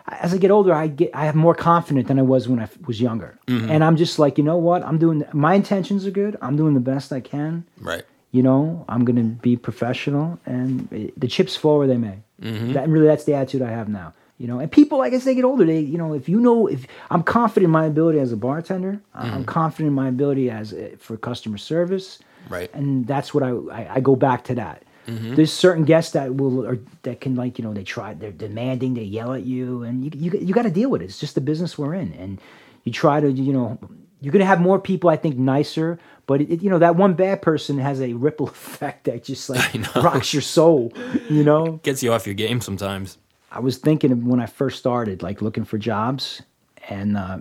As 0.08 0.34
I 0.34 0.38
get 0.38 0.52
older, 0.52 0.74
I 0.74 0.88
get 0.88 1.10
I 1.16 1.26
have 1.26 1.36
more 1.36 1.56
confident 1.56 2.08
than 2.08 2.20
I 2.20 2.22
was 2.22 2.48
when 2.48 2.60
I 2.60 2.64
f- 2.64 2.78
was 2.88 3.02
younger, 3.02 3.38
Mm-hmm. 3.48 3.72
and 3.72 3.84
I'm 3.84 3.96
just 3.98 4.20
like, 4.20 4.38
you 4.38 4.44
know 4.44 4.58
what? 4.58 4.84
I'm 4.84 4.98
doing. 5.00 5.24
My 5.34 5.56
intentions 5.56 6.06
are 6.06 6.12
good. 6.12 6.38
I'm 6.42 6.56
doing 6.56 6.74
the 6.76 6.80
best 6.80 7.12
I 7.12 7.20
can. 7.22 7.66
Right. 7.82 8.04
You 8.32 8.44
know, 8.44 8.86
I'm 8.90 9.04
going 9.06 9.16
to 9.16 9.24
be 9.24 9.56
professional, 9.56 10.40
and 10.46 10.92
it, 10.92 11.20
the 11.20 11.28
chips 11.28 11.56
fall 11.56 11.78
where 11.80 11.88
they 11.88 11.98
may. 11.98 12.20
Mm-hmm. 12.42 12.74
That 12.74 12.88
really, 12.90 13.08
that's 13.08 13.24
the 13.24 13.34
attitude 13.34 13.62
I 13.64 13.72
have 13.72 13.88
now. 13.90 14.14
You 14.38 14.48
know, 14.48 14.60
and 14.60 14.70
people, 14.70 14.98
like 15.00 15.14
as 15.14 15.24
they 15.24 15.34
get 15.34 15.46
older, 15.46 15.66
they, 15.66 15.80
you 15.80 15.98
know, 15.98 16.14
if 16.14 16.28
you 16.28 16.40
know, 16.42 16.68
if 16.68 16.86
I'm 17.10 17.24
confident 17.24 17.66
in 17.66 17.72
my 17.72 17.86
ability 17.86 18.20
as 18.20 18.32
a 18.34 18.38
bartender, 18.38 19.00
I'm 19.16 19.32
Mm-hmm. 19.32 19.44
confident 19.46 19.88
in 19.88 19.94
my 19.94 20.10
ability 20.10 20.52
as 20.52 20.74
uh, 20.74 20.90
for 21.00 21.16
customer 21.18 21.58
service, 21.58 22.20
Right. 22.50 22.70
and 22.76 23.08
that's 23.08 23.34
what 23.34 23.42
I 23.44 23.52
I, 23.80 23.96
I 23.96 24.00
go 24.02 24.16
back 24.16 24.44
to 24.46 24.56
that. 24.56 24.84
Mm-hmm. 25.08 25.36
There's 25.36 25.54
certain 25.54 25.86
guests 25.86 26.14
that 26.14 26.36
will 26.36 26.66
or 26.66 26.80
that 27.04 27.22
can 27.22 27.36
like 27.36 27.60
you 27.60 27.64
know 27.64 27.74
they 27.74 27.84
try 27.84 28.14
they're 28.14 28.32
demanding 28.32 28.96
they 28.96 29.04
yell 29.04 29.34
at 29.34 29.44
you 29.44 29.84
and 29.84 30.04
you 30.04 30.12
you, 30.14 30.40
you 30.40 30.54
got 30.54 30.64
to 30.64 30.72
deal 30.72 30.90
with 30.90 31.02
it. 31.02 31.06
It's 31.06 31.20
just 31.20 31.36
the 31.36 31.42
business 31.42 31.78
we're 31.78 31.94
in, 31.94 32.14
and 32.14 32.42
you 32.84 32.92
try 32.92 33.20
to 33.20 33.32
you 33.32 33.54
know 33.54 33.78
you're 34.22 34.32
gonna 34.32 34.46
have 34.46 34.62
more 34.62 34.80
people 34.80 35.10
I 35.10 35.18
think 35.18 35.38
nicer, 35.38 36.00
but 36.26 36.42
it, 36.42 36.64
you 36.64 36.70
know 36.70 36.80
that 36.80 36.96
one 36.96 37.14
bad 37.14 37.42
person 37.42 37.78
has 37.78 38.02
a 38.02 38.14
ripple 38.14 38.48
effect 38.50 39.06
that 39.06 39.24
just 39.24 39.50
like 39.50 39.96
rocks 39.96 40.34
your 40.34 40.42
soul. 40.42 40.92
You 41.30 41.44
know, 41.44 41.80
Gets 41.84 42.02
you 42.02 42.12
off 42.12 42.26
your 42.26 42.36
game 42.36 42.62
sometimes. 42.62 43.18
I 43.52 43.60
was 43.60 43.78
thinking 43.78 44.12
of 44.12 44.24
when 44.24 44.40
I 44.40 44.48
first 44.48 44.80
started, 44.80 45.22
like 45.22 45.42
looking 45.42 45.64
for 45.64 45.78
jobs, 45.78 46.42
and 46.90 47.16
uh, 47.18 47.40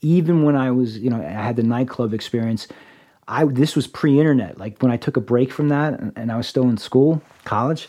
even 0.00 0.44
when 0.44 0.54
I 0.54 0.70
was, 0.70 0.98
you 0.98 1.10
know, 1.10 1.20
I 1.20 1.30
had 1.30 1.56
the 1.56 1.62
nightclub 1.62 2.14
experience. 2.14 2.68
I 3.28 3.44
this 3.44 3.74
was 3.74 3.86
pre-internet. 3.86 4.58
Like 4.58 4.80
when 4.82 4.92
I 4.92 4.96
took 4.96 5.16
a 5.16 5.20
break 5.20 5.52
from 5.52 5.68
that, 5.68 5.98
and, 5.98 6.12
and 6.16 6.30
I 6.32 6.36
was 6.36 6.46
still 6.46 6.68
in 6.68 6.76
school, 6.78 7.22
college. 7.44 7.88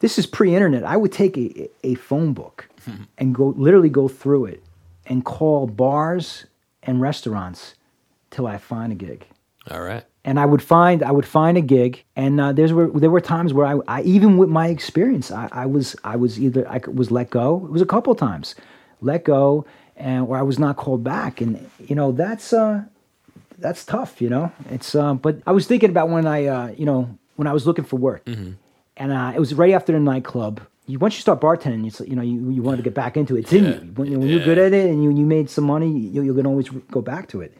This 0.00 0.18
is 0.18 0.26
pre-internet. 0.26 0.84
I 0.84 0.96
would 0.96 1.10
take 1.12 1.36
a, 1.36 1.68
a 1.82 1.94
phone 1.96 2.32
book 2.32 2.68
and 3.18 3.34
go 3.34 3.48
literally 3.56 3.88
go 3.88 4.06
through 4.08 4.46
it 4.46 4.62
and 5.06 5.24
call 5.24 5.66
bars 5.66 6.46
and 6.82 7.00
restaurants 7.00 7.74
till 8.30 8.46
I 8.46 8.58
find 8.58 8.92
a 8.92 8.94
gig 8.94 9.26
All 9.70 9.80
right. 9.80 10.04
and 10.24 10.38
I 10.38 10.46
would 10.46 10.62
find 10.62 11.02
I 11.02 11.10
would 11.10 11.26
find 11.26 11.58
a 11.58 11.62
gig, 11.62 12.04
and 12.14 12.40
uh, 12.40 12.52
there's 12.52 12.72
were 12.72 12.88
there 12.88 13.10
were 13.10 13.20
times 13.20 13.52
where 13.52 13.66
I, 13.66 13.78
I 13.88 14.02
even 14.02 14.38
with 14.38 14.48
my 14.48 14.68
experience, 14.68 15.30
I, 15.30 15.48
I 15.50 15.66
was 15.66 15.96
I 16.04 16.16
was 16.16 16.38
either 16.40 16.66
I 16.68 16.80
was 16.86 17.10
let 17.10 17.30
go. 17.30 17.64
It 17.66 17.72
was 17.72 17.82
a 17.82 17.86
couple 17.86 18.14
times, 18.14 18.54
let 19.00 19.24
go, 19.24 19.66
and 19.96 20.28
where 20.28 20.38
I 20.38 20.42
was 20.42 20.58
not 20.58 20.76
called 20.76 21.02
back, 21.02 21.40
and 21.40 21.68
you 21.80 21.96
know 21.96 22.12
that's 22.12 22.52
uh 22.52 22.84
that's 23.58 23.84
tough, 23.84 24.20
you 24.22 24.28
know. 24.30 24.52
It's 24.70 24.94
um, 24.94 25.18
but 25.18 25.40
I 25.46 25.52
was 25.52 25.66
thinking 25.66 25.90
about 25.90 26.08
when 26.08 26.26
I 26.26 26.46
uh 26.46 26.68
you 26.76 26.86
know 26.86 27.18
when 27.36 27.46
I 27.46 27.52
was 27.52 27.66
looking 27.66 27.84
for 27.84 27.96
work, 27.96 28.22
and 28.26 29.12
uh, 29.12 29.32
it 29.34 29.38
was 29.38 29.54
right 29.54 29.74
after 29.74 29.92
the 29.92 30.00
nightclub. 30.00 30.60
You, 30.86 30.98
once 30.98 31.14
you 31.16 31.20
start 31.20 31.40
bartending, 31.40 31.86
it's 31.86 32.00
you 32.00 32.16
know 32.16 32.22
you, 32.22 32.50
you 32.50 32.62
want 32.62 32.78
to 32.78 32.82
get 32.82 32.94
back 32.94 33.16
into 33.16 33.36
it. 33.36 33.40
It's 33.40 33.52
in 33.52 33.64
Yeah. 33.64 33.70
you. 33.70 33.92
When, 33.94 34.20
when 34.20 34.28
you're 34.28 34.44
good 34.44 34.58
at 34.58 34.72
it 34.72 34.88
and 34.90 35.02
you, 35.04 35.10
you 35.10 35.26
made 35.26 35.50
some 35.50 35.64
money, 35.64 35.90
you, 35.90 36.22
you 36.22 36.32
can 36.34 36.46
always 36.46 36.68
go 36.90 37.02
back 37.02 37.28
to 37.28 37.40
it. 37.42 37.56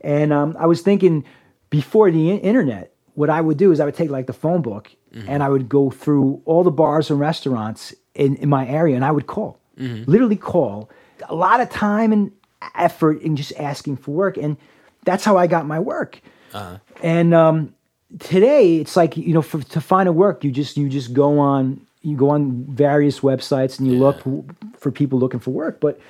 And 0.00 0.32
um, 0.32 0.56
I 0.58 0.64
was 0.66 0.80
thinking 0.80 1.24
before 1.68 2.10
the 2.10 2.30
internet, 2.32 2.94
what 3.14 3.28
I 3.28 3.40
would 3.42 3.58
do 3.58 3.70
is 3.70 3.80
I 3.80 3.84
would 3.84 3.94
take 3.94 4.08
like 4.10 4.26
the 4.26 4.32
phone 4.32 4.62
book 4.62 4.90
and 5.28 5.42
I 5.42 5.48
would 5.50 5.68
go 5.68 5.90
through 5.90 6.40
all 6.46 6.62
the 6.64 6.70
bars 6.70 7.10
and 7.10 7.20
restaurants 7.20 7.92
in, 8.14 8.36
in 8.36 8.48
my 8.48 8.66
area 8.66 8.96
and 8.96 9.04
I 9.04 9.10
would 9.10 9.26
call, 9.26 9.58
literally 9.76 10.36
call. 10.36 10.88
A 11.28 11.34
lot 11.34 11.60
of 11.60 11.68
time 11.68 12.12
and 12.12 12.32
effort 12.76 13.20
in 13.20 13.36
just 13.36 13.52
asking 13.58 13.96
for 13.98 14.12
work. 14.12 14.38
And 14.38 14.56
that's 15.04 15.24
how 15.24 15.36
I 15.36 15.46
got 15.46 15.66
my 15.66 15.78
work. 15.78 16.20
Uh-huh. 16.52 16.78
And 17.02 17.34
um, 17.34 17.74
today 18.18 18.76
it's 18.76 18.96
like 18.96 19.16
you 19.16 19.32
know 19.32 19.42
for, 19.42 19.62
to 19.62 19.80
find 19.80 20.08
a 20.08 20.12
work 20.12 20.42
you 20.42 20.50
just 20.50 20.76
you 20.76 20.88
just 20.88 21.12
go 21.12 21.38
on 21.38 21.80
you 22.02 22.16
go 22.16 22.30
on 22.30 22.64
various 22.64 23.20
websites 23.20 23.78
and 23.78 23.86
you 23.86 23.98
look 23.98 24.18
w- 24.24 24.44
for 24.78 24.90
people 24.90 25.18
looking 25.18 25.40
for 25.40 25.50
work. 25.50 25.80
But 25.80 26.00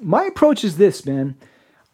my 0.00 0.24
approach 0.24 0.64
is 0.64 0.76
this 0.76 1.04
man. 1.06 1.36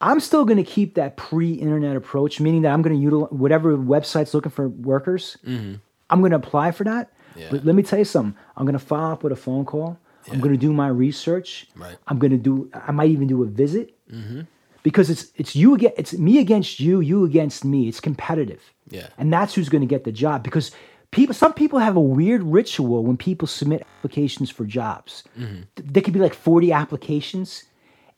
I'm 0.01 0.21
still 0.21 0.45
going 0.45 0.57
to 0.57 0.65
keep 0.65 0.95
that 0.95 1.17
pre-internet 1.17 1.95
approach 1.97 2.41
meaning 2.41 2.63
that 2.63 2.73
i'm 2.73 2.83
going 2.83 2.97
to 2.97 3.01
utilize 3.01 3.31
whatever 3.31 3.77
website's 3.77 4.35
looking 4.35 4.51
for 4.51 4.69
workers 4.69 5.37
mm-hmm. 5.47 5.75
i'm 6.11 6.21
going 6.21 6.33
to 6.33 6.37
apply 6.37 6.73
for 6.73 6.85
that. 6.85 7.13
Yeah. 7.37 7.49
but 7.51 7.65
let 7.65 7.75
me 7.75 7.83
tell 7.83 7.99
you 7.99 8.05
something. 8.05 8.39
I'm 8.57 8.67
going 8.67 8.79
to 8.79 8.85
follow 8.85 9.13
up 9.13 9.23
with 9.23 9.33
a 9.33 9.37
phone 9.37 9.65
call. 9.65 9.97
I'm 10.31 10.39
going 10.39 10.53
to 10.53 10.59
do 10.59 10.73
my 10.73 10.89
research. 10.89 11.67
Right. 11.77 11.97
i'm 12.09 12.19
going 12.19 12.31
to 12.31 12.37
do 12.37 12.71
i 12.75 12.93
might 12.93 13.11
even 13.11 13.27
do 13.27 13.43
a 13.43 13.47
visit 13.47 13.95
mm-hmm. 14.11 14.43
Because 14.83 15.11
it's 15.11 15.27
it's 15.37 15.55
you 15.55 15.75
against 15.75 15.99
it's 15.99 16.13
me 16.15 16.39
against 16.39 16.81
you, 16.81 17.01
you 17.01 17.25
against 17.25 17.65
me. 17.65 17.89
It's 17.89 18.01
competitive. 18.01 18.73
Yeah. 18.89 19.09
And 19.19 19.33
that's 19.33 19.55
who's 19.55 19.69
going 19.69 19.83
to 19.83 19.87
get 19.87 20.05
the 20.05 20.13
job 20.13 20.43
because 20.43 20.71
people 21.11 21.35
some 21.35 21.53
people 21.53 21.79
have 21.79 21.97
a 21.97 22.01
weird 22.01 22.43
ritual 22.43 23.05
when 23.05 23.17
people 23.17 23.49
submit 23.49 23.87
applications 23.99 24.51
for 24.51 24.65
jobs. 24.65 25.25
Mm-hmm. 25.39 25.63
There 25.77 26.03
could 26.03 26.15
be 26.15 26.21
like 26.21 26.35
40 26.35 26.73
applications 26.73 27.65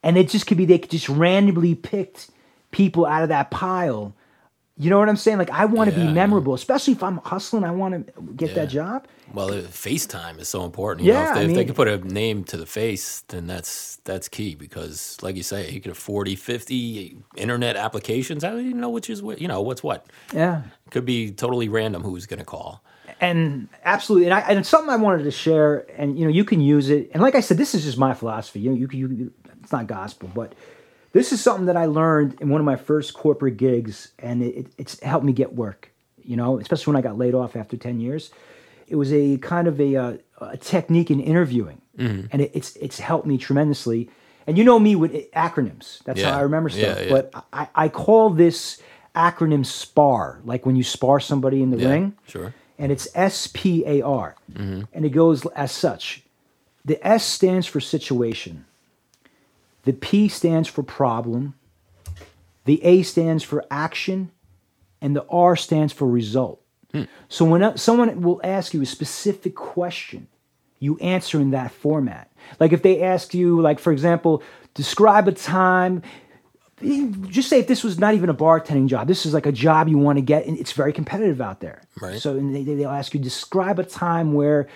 and 0.03 0.17
it 0.17 0.29
just 0.29 0.47
could 0.47 0.57
be 0.57 0.65
they 0.65 0.79
could 0.79 0.91
just 0.91 1.09
randomly 1.09 1.75
picked 1.75 2.29
people 2.71 3.05
out 3.05 3.23
of 3.23 3.29
that 3.29 3.51
pile 3.51 4.13
You 4.77 4.89
know 4.89 4.99
what 4.99 5.07
I'm 5.07 5.15
saying? 5.15 5.37
Like 5.37 5.51
I 5.51 5.63
want 5.65 5.89
to 5.89 5.97
Yeah, 5.97 6.07
be 6.07 6.11
memorable, 6.13 6.53
especially 6.53 6.93
if 6.93 7.01
I'm 7.03 7.17
hustling. 7.23 7.63
I 7.63 7.71
want 7.71 8.07
to 8.07 8.21
get 8.35 8.55
that 8.55 8.65
job. 8.67 9.07
Well, 9.33 9.49
FaceTime 9.49 10.37
is 10.39 10.49
so 10.49 10.65
important. 10.65 11.05
You 11.07 11.13
know, 11.13 11.19
Yeah, 11.21 11.29
if 11.29 11.33
they, 11.35 11.39
I 11.39 11.43
if 11.43 11.47
they 11.49 11.55
mean- 11.59 11.67
could 11.67 11.75
put 11.77 11.87
a 11.87 11.97
name 11.99 12.43
to 12.45 12.57
the 12.57 12.65
face, 12.65 13.21
then 13.29 13.47
that's 13.47 13.97
that's 14.03 14.27
key 14.27 14.53
because, 14.53 15.17
like 15.21 15.37
you 15.37 15.43
say, 15.43 15.71
you 15.71 15.79
could 15.79 15.91
have 15.91 15.97
40, 15.97 16.35
50 16.35 17.17
internet 17.37 17.77
applications. 17.77 18.43
I 18.43 18.49
don't 18.49 18.65
even 18.65 18.81
know 18.81 18.89
which 18.89 19.09
is 19.09 19.23
what? 19.23 19.39
You 19.39 19.47
know, 19.47 19.61
what's 19.61 19.81
what? 19.81 20.07
Yeah. 20.33 20.63
It 20.85 20.91
could 20.91 21.05
be 21.05 21.31
totally 21.31 21.69
random 21.69 22.03
who's 22.03 22.25
going 22.25 22.39
to 22.39 22.45
call. 22.45 22.83
and 23.21 23.69
absolutely, 23.85 24.25
and, 24.25 24.33
I, 24.33 24.41
and 24.41 24.65
something 24.67 24.89
I 24.89 24.97
wanted 24.97 25.23
to 25.23 25.31
share, 25.31 25.85
and 25.97 26.19
you 26.19 26.25
know, 26.25 26.31
you 26.31 26.43
can 26.43 26.59
use 26.59 26.89
it. 26.89 27.11
And 27.13 27.23
like 27.23 27.35
I 27.35 27.39
said, 27.39 27.57
this 27.57 27.73
is 27.73 27.85
just 27.85 27.97
my 27.97 28.13
philosophy. 28.13 28.59
You 28.59 28.71
know, 28.71 28.75
you, 28.75 28.87
can- 28.89 28.99
you 28.99 29.31
it's 29.63 29.71
not 29.71 29.87
gospel, 29.87 30.29
but 30.35 30.53
this 31.15 31.31
is 31.31 31.39
something 31.41 31.65
that 31.67 31.77
I 31.77 31.85
learned 31.85 32.41
in 32.41 32.49
one 32.49 32.59
of 32.59 32.65
my 32.65 32.75
first 32.75 33.13
corporate 33.13 33.55
gigs, 33.55 34.11
and 34.19 34.43
it, 34.43 34.55
it, 34.59 34.67
it's 34.77 34.99
helped 34.99 35.25
me 35.25 35.31
get 35.33 35.55
work. 35.55 35.91
You 36.21 36.35
know, 36.35 36.59
especially 36.59 36.91
when 36.91 36.99
I 36.99 37.01
got 37.09 37.17
laid 37.17 37.33
off 37.33 37.55
after 37.55 37.77
ten 37.77 37.99
years. 37.99 38.31
It 38.87 38.97
was 38.97 39.11
a 39.13 39.37
kind 39.37 39.67
of 39.67 39.79
a, 39.79 39.95
uh, 39.95 40.17
a 40.41 40.57
technique 40.57 41.09
in 41.09 41.19
interviewing, 41.19 41.81
and 41.97 42.41
it, 42.41 42.51
it's 42.53 42.75
it's 42.75 42.99
helped 42.99 43.25
me 43.25 43.37
tremendously. 43.37 44.09
And 44.47 44.57
you 44.57 44.63
know 44.63 44.77
me 44.77 44.95
with 44.95 45.13
acronyms. 45.31 46.03
That's 46.03 46.19
Yeah. 46.19 46.31
how 46.31 46.37
I 46.39 46.41
remember 46.41 46.69
stuff. 46.69 46.99
Yeah, 46.99 47.05
yeah. 47.05 47.09
But 47.09 47.45
I, 47.51 47.67
I 47.85 47.89
call 47.89 48.29
this 48.29 48.79
acronym 49.15 49.65
SPAR, 49.65 50.41
like 50.43 50.65
when 50.67 50.75
you 50.75 50.83
spar 50.83 51.19
somebody 51.19 51.63
in 51.63 51.71
the 51.71 51.79
Yeah, 51.79 51.89
ring 51.89 52.13
sure. 52.27 52.53
and 52.77 52.91
it's 52.91 53.07
S 53.15 53.47
P 53.53 53.83
A 53.87 54.01
R, 54.03 54.35
and 54.55 55.05
it 55.05 55.13
goes 55.13 55.45
as 55.55 55.71
such. 55.71 56.21
The 56.83 56.97
S 57.07 57.23
stands 57.25 57.65
for 57.65 57.79
situation. 57.79 58.65
The 59.85 59.93
P 59.93 60.27
stands 60.27 60.67
for 60.67 60.83
problem. 60.83 61.53
The 62.65 62.83
A 62.83 63.03
stands 63.03 63.43
for 63.43 63.63
action, 63.69 64.31
and 65.01 65.15
the 65.15 65.25
R 65.29 65.55
stands 65.55 65.93
for 65.93 66.07
result. 66.07 66.61
Hmm. 66.91 67.03
So 67.29 67.45
when 67.45 67.77
someone 67.77 68.21
will 68.21 68.41
ask 68.43 68.73
you 68.73 68.81
a 68.81 68.85
specific 68.85 69.55
question, 69.55 70.27
you 70.79 70.97
answer 70.97 71.39
in 71.39 71.51
that 71.51 71.71
format. 71.71 72.31
Like 72.59 72.73
if 72.73 72.81
they 72.81 73.01
ask 73.03 73.33
you, 73.33 73.61
like 73.61 73.79
for 73.79 73.91
example, 73.93 74.41
describe 74.73 75.27
a 75.27 75.31
time 75.31 76.01
just 77.29 77.47
say 77.47 77.59
if 77.59 77.67
this 77.67 77.85
was 77.85 77.97
not 77.99 78.15
even 78.15 78.29
a 78.29 78.33
bartending 78.33 78.87
job, 78.87 79.07
this 79.07 79.25
is 79.25 79.33
like 79.33 79.45
a 79.45 79.51
job 79.51 79.87
you 79.87 79.97
want 79.97 80.17
to 80.17 80.21
get, 80.21 80.45
and 80.45 80.57
it's 80.57 80.73
very 80.73 80.91
competitive 80.91 81.39
out 81.39 81.61
there. 81.61 81.81
Right. 82.01 82.19
So 82.19 82.33
they- 82.33 82.63
they'll 82.63 82.89
ask 82.89 83.13
you 83.13 83.19
describe 83.19 83.79
a 83.79 83.83
time 83.85 84.33
where 84.33 84.67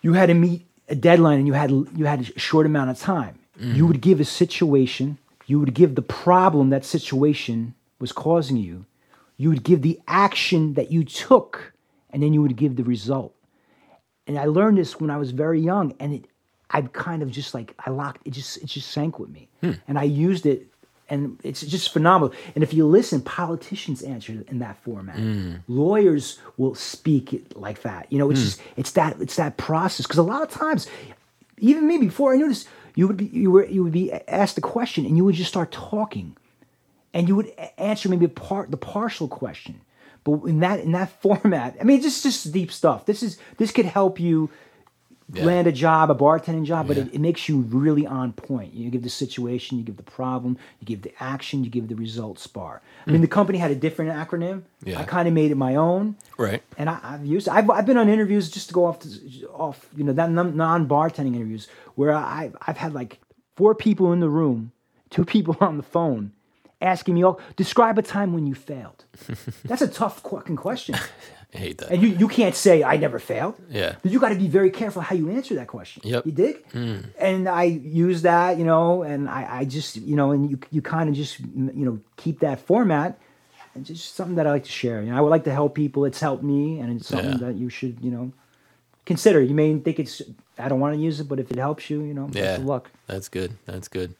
you 0.00 0.14
had 0.14 0.26
to 0.26 0.34
meet 0.34 0.66
a 0.88 0.96
deadline 0.96 1.38
and 1.38 1.46
you 1.46 1.52
had 1.52 1.70
you 1.70 2.06
had 2.06 2.32
a 2.34 2.38
short 2.40 2.66
amount 2.66 2.90
of 2.90 2.98
time. 2.98 3.38
You 3.62 3.86
would 3.86 4.00
give 4.00 4.20
a 4.20 4.24
situation. 4.24 5.18
You 5.46 5.60
would 5.60 5.74
give 5.74 5.94
the 5.94 6.02
problem 6.02 6.70
that 6.70 6.84
situation 6.84 7.74
was 7.98 8.12
causing 8.12 8.56
you. 8.56 8.86
You 9.36 9.48
would 9.50 9.64
give 9.64 9.82
the 9.82 10.00
action 10.06 10.74
that 10.74 10.90
you 10.90 11.04
took, 11.04 11.72
and 12.10 12.22
then 12.22 12.32
you 12.32 12.42
would 12.42 12.56
give 12.56 12.76
the 12.76 12.84
result 12.84 13.34
and 14.26 14.38
I 14.38 14.46
learned 14.46 14.78
this 14.78 15.00
when 15.00 15.10
I 15.10 15.16
was 15.16 15.30
very 15.30 15.60
young, 15.60 15.94
and 15.98 16.14
it, 16.14 16.24
I 16.70 16.82
kind 16.82 17.22
of 17.22 17.30
just 17.30 17.54
like 17.54 17.74
I 17.84 17.90
locked 17.90 18.26
it. 18.26 18.30
Just 18.30 18.58
it 18.58 18.66
just 18.66 18.90
sank 18.90 19.18
with 19.18 19.30
me, 19.30 19.48
hmm. 19.60 19.72
and 19.88 19.98
I 19.98 20.04
used 20.04 20.46
it, 20.46 20.68
and 21.08 21.38
it's 21.42 21.60
just 21.62 21.92
phenomenal. 21.92 22.34
And 22.54 22.62
if 22.62 22.72
you 22.72 22.86
listen, 22.86 23.20
politicians 23.22 24.02
answer 24.02 24.44
in 24.48 24.58
that 24.60 24.76
format. 24.82 25.16
Hmm. 25.16 25.56
Lawyers 25.68 26.38
will 26.56 26.74
speak 26.74 27.32
it 27.32 27.56
like 27.56 27.82
that. 27.82 28.10
You 28.10 28.18
know, 28.18 28.30
it's 28.30 28.40
hmm. 28.40 28.46
just 28.46 28.60
it's 28.76 28.92
that 28.92 29.20
it's 29.20 29.36
that 29.36 29.56
process 29.56 30.06
because 30.06 30.18
a 30.18 30.22
lot 30.22 30.42
of 30.42 30.50
times, 30.50 30.86
even 31.58 31.86
me 31.86 31.98
before 31.98 32.32
I 32.32 32.36
knew 32.36 32.48
this, 32.48 32.66
you 32.94 33.06
would 33.06 33.16
be 33.16 33.26
you 33.26 33.50
were 33.50 33.66
you 33.66 33.82
would 33.84 33.92
be 33.92 34.12
asked 34.12 34.58
a 34.58 34.60
question, 34.60 35.06
and 35.06 35.16
you 35.16 35.24
would 35.24 35.34
just 35.34 35.50
start 35.50 35.72
talking. 35.72 36.36
And 37.14 37.28
you 37.28 37.36
would 37.36 37.52
answer 37.76 38.08
maybe 38.08 38.26
part 38.26 38.70
the 38.70 38.78
partial 38.78 39.28
question. 39.28 39.82
But 40.24 40.44
in 40.44 40.60
that 40.60 40.80
in 40.80 40.92
that 40.92 41.10
format 41.22 41.76
i 41.80 41.84
mean 41.84 42.00
this 42.00 42.16
is 42.16 42.22
just 42.22 42.52
deep 42.52 42.72
stuff. 42.72 43.06
This 43.06 43.22
is 43.22 43.38
this 43.58 43.72
could 43.72 43.86
help 43.86 44.20
you 44.20 44.50
Yeah. 45.34 45.46
land 45.46 45.66
a 45.66 45.72
job 45.72 46.10
a 46.10 46.14
bartending 46.14 46.64
job 46.64 46.86
but 46.88 46.96
Yeah. 46.96 47.04
it, 47.04 47.14
it 47.14 47.20
makes 47.20 47.48
you 47.48 47.60
really 47.60 48.06
on 48.06 48.32
point 48.34 48.74
you 48.74 48.90
give 48.90 49.02
the 49.02 49.08
situation 49.08 49.78
you 49.78 49.84
give 49.84 49.96
the 49.96 50.02
problem 50.02 50.58
you 50.80 50.86
give 50.86 51.02
the 51.02 51.12
action 51.20 51.64
you 51.64 51.70
give 51.70 51.88
the 51.88 51.94
results 51.94 52.46
bar. 52.46 52.82
i 53.06 53.10
mean 53.10 53.20
the 53.22 53.26
mm. 53.26 53.30
company 53.38 53.58
had 53.58 53.70
a 53.70 53.74
different 53.74 54.10
acronym 54.12 54.62
Yeah. 54.84 55.00
i 55.00 55.04
kind 55.04 55.26
of 55.28 55.34
made 55.34 55.50
it 55.50 55.56
my 55.56 55.74
own 55.76 56.16
Right. 56.38 56.62
and 56.76 56.90
I, 56.90 56.98
I've 57.02 57.24
used. 57.24 57.48
I've, 57.48 57.70
I've 57.70 57.86
been 57.86 57.96
on 57.96 58.08
interviews 58.08 58.50
just 58.50 58.68
to 58.68 58.74
go 58.74 58.84
off 58.84 58.98
to, 59.00 59.08
off 59.48 59.86
you 59.96 60.02
know 60.04 60.12
that 60.12 60.30
non 60.30 60.88
bartending 60.88 61.34
interviews 61.36 61.68
where 61.94 62.12
I 62.12 62.50
I've 62.66 62.78
had 62.78 62.92
like 62.94 63.20
four 63.56 63.74
people 63.74 64.12
in 64.12 64.20
the 64.20 64.28
room, 64.28 64.72
two 65.10 65.24
people 65.24 65.56
on 65.68 65.76
the 65.76 65.82
phone, 65.84 66.32
asking 66.80 67.14
me, 67.14 67.24
"Oh, 67.24 67.38
describe 67.56 67.96
a 67.98 68.02
time 68.02 68.32
when 68.32 68.46
you 68.46 68.54
failed." 68.54 69.04
That's 69.64 69.82
a 69.82 69.88
tough 69.88 70.20
fucking 70.22 70.56
question, 70.56 70.96
I 71.54 71.58
hate 71.58 71.78
that. 71.78 71.90
and 71.90 72.02
you 72.02 72.08
you 72.08 72.28
can't 72.28 72.54
say 72.54 72.82
I 72.82 72.96
never 72.96 73.18
failed. 73.18 73.54
Yeah. 73.68 73.96
But 74.02 74.10
you 74.10 74.18
got 74.18 74.30
to 74.30 74.36
be 74.36 74.48
very 74.48 74.70
careful 74.70 75.02
how 75.02 75.14
you 75.14 75.28
answer 75.30 75.54
that 75.56 75.66
question. 75.68 76.00
Yep. 76.04 76.24
You 76.26 76.32
dig? 76.32 76.64
And 77.18 77.46
I 77.48 77.64
use 77.64 78.22
that, 78.22 78.56
you 78.58 78.64
know, 78.64 79.02
and 79.02 79.28
I, 79.28 79.58
I 79.60 79.64
just, 79.66 79.96
you 79.96 80.16
know, 80.16 80.30
and 80.32 80.50
you 80.50 80.58
you 80.70 80.80
kind 80.80 81.08
of 81.10 81.14
just, 81.14 81.40
you 81.40 81.84
know, 81.86 82.00
keep 82.16 82.40
that 82.40 82.60
format. 82.60 83.18
And 83.74 83.86
just 83.86 84.14
something 84.14 84.36
that 84.36 84.46
I 84.46 84.50
like 84.50 84.64
to 84.64 84.70
share. 84.70 85.00
You 85.02 85.10
know, 85.10 85.16
I 85.16 85.20
would 85.22 85.30
like 85.30 85.44
to 85.44 85.52
help 85.52 85.74
people. 85.74 86.04
It's 86.04 86.20
helped 86.20 86.42
me, 86.42 86.78
and 86.80 86.94
it's 87.00 87.08
something 87.08 87.30
Yeah. 87.40 87.46
that 87.48 87.54
you 87.56 87.70
should, 87.70 87.96
you 88.02 88.10
know, 88.10 88.32
consider. 89.06 89.40
You 89.42 89.54
may 89.54 89.78
think 89.78 89.98
it's 89.98 90.20
I 90.58 90.68
don't 90.68 90.78
want 90.80 90.94
to 90.94 91.00
use 91.00 91.20
it, 91.20 91.24
but 91.28 91.40
if 91.40 91.50
it 91.50 91.58
helps 91.58 91.88
you, 91.90 92.02
you 92.02 92.12
know, 92.14 92.28
Yeah. 92.32 92.58
luck. 92.60 92.90
That's 93.06 93.28
good. 93.28 93.52
That's 93.64 93.88
good. 93.88 94.14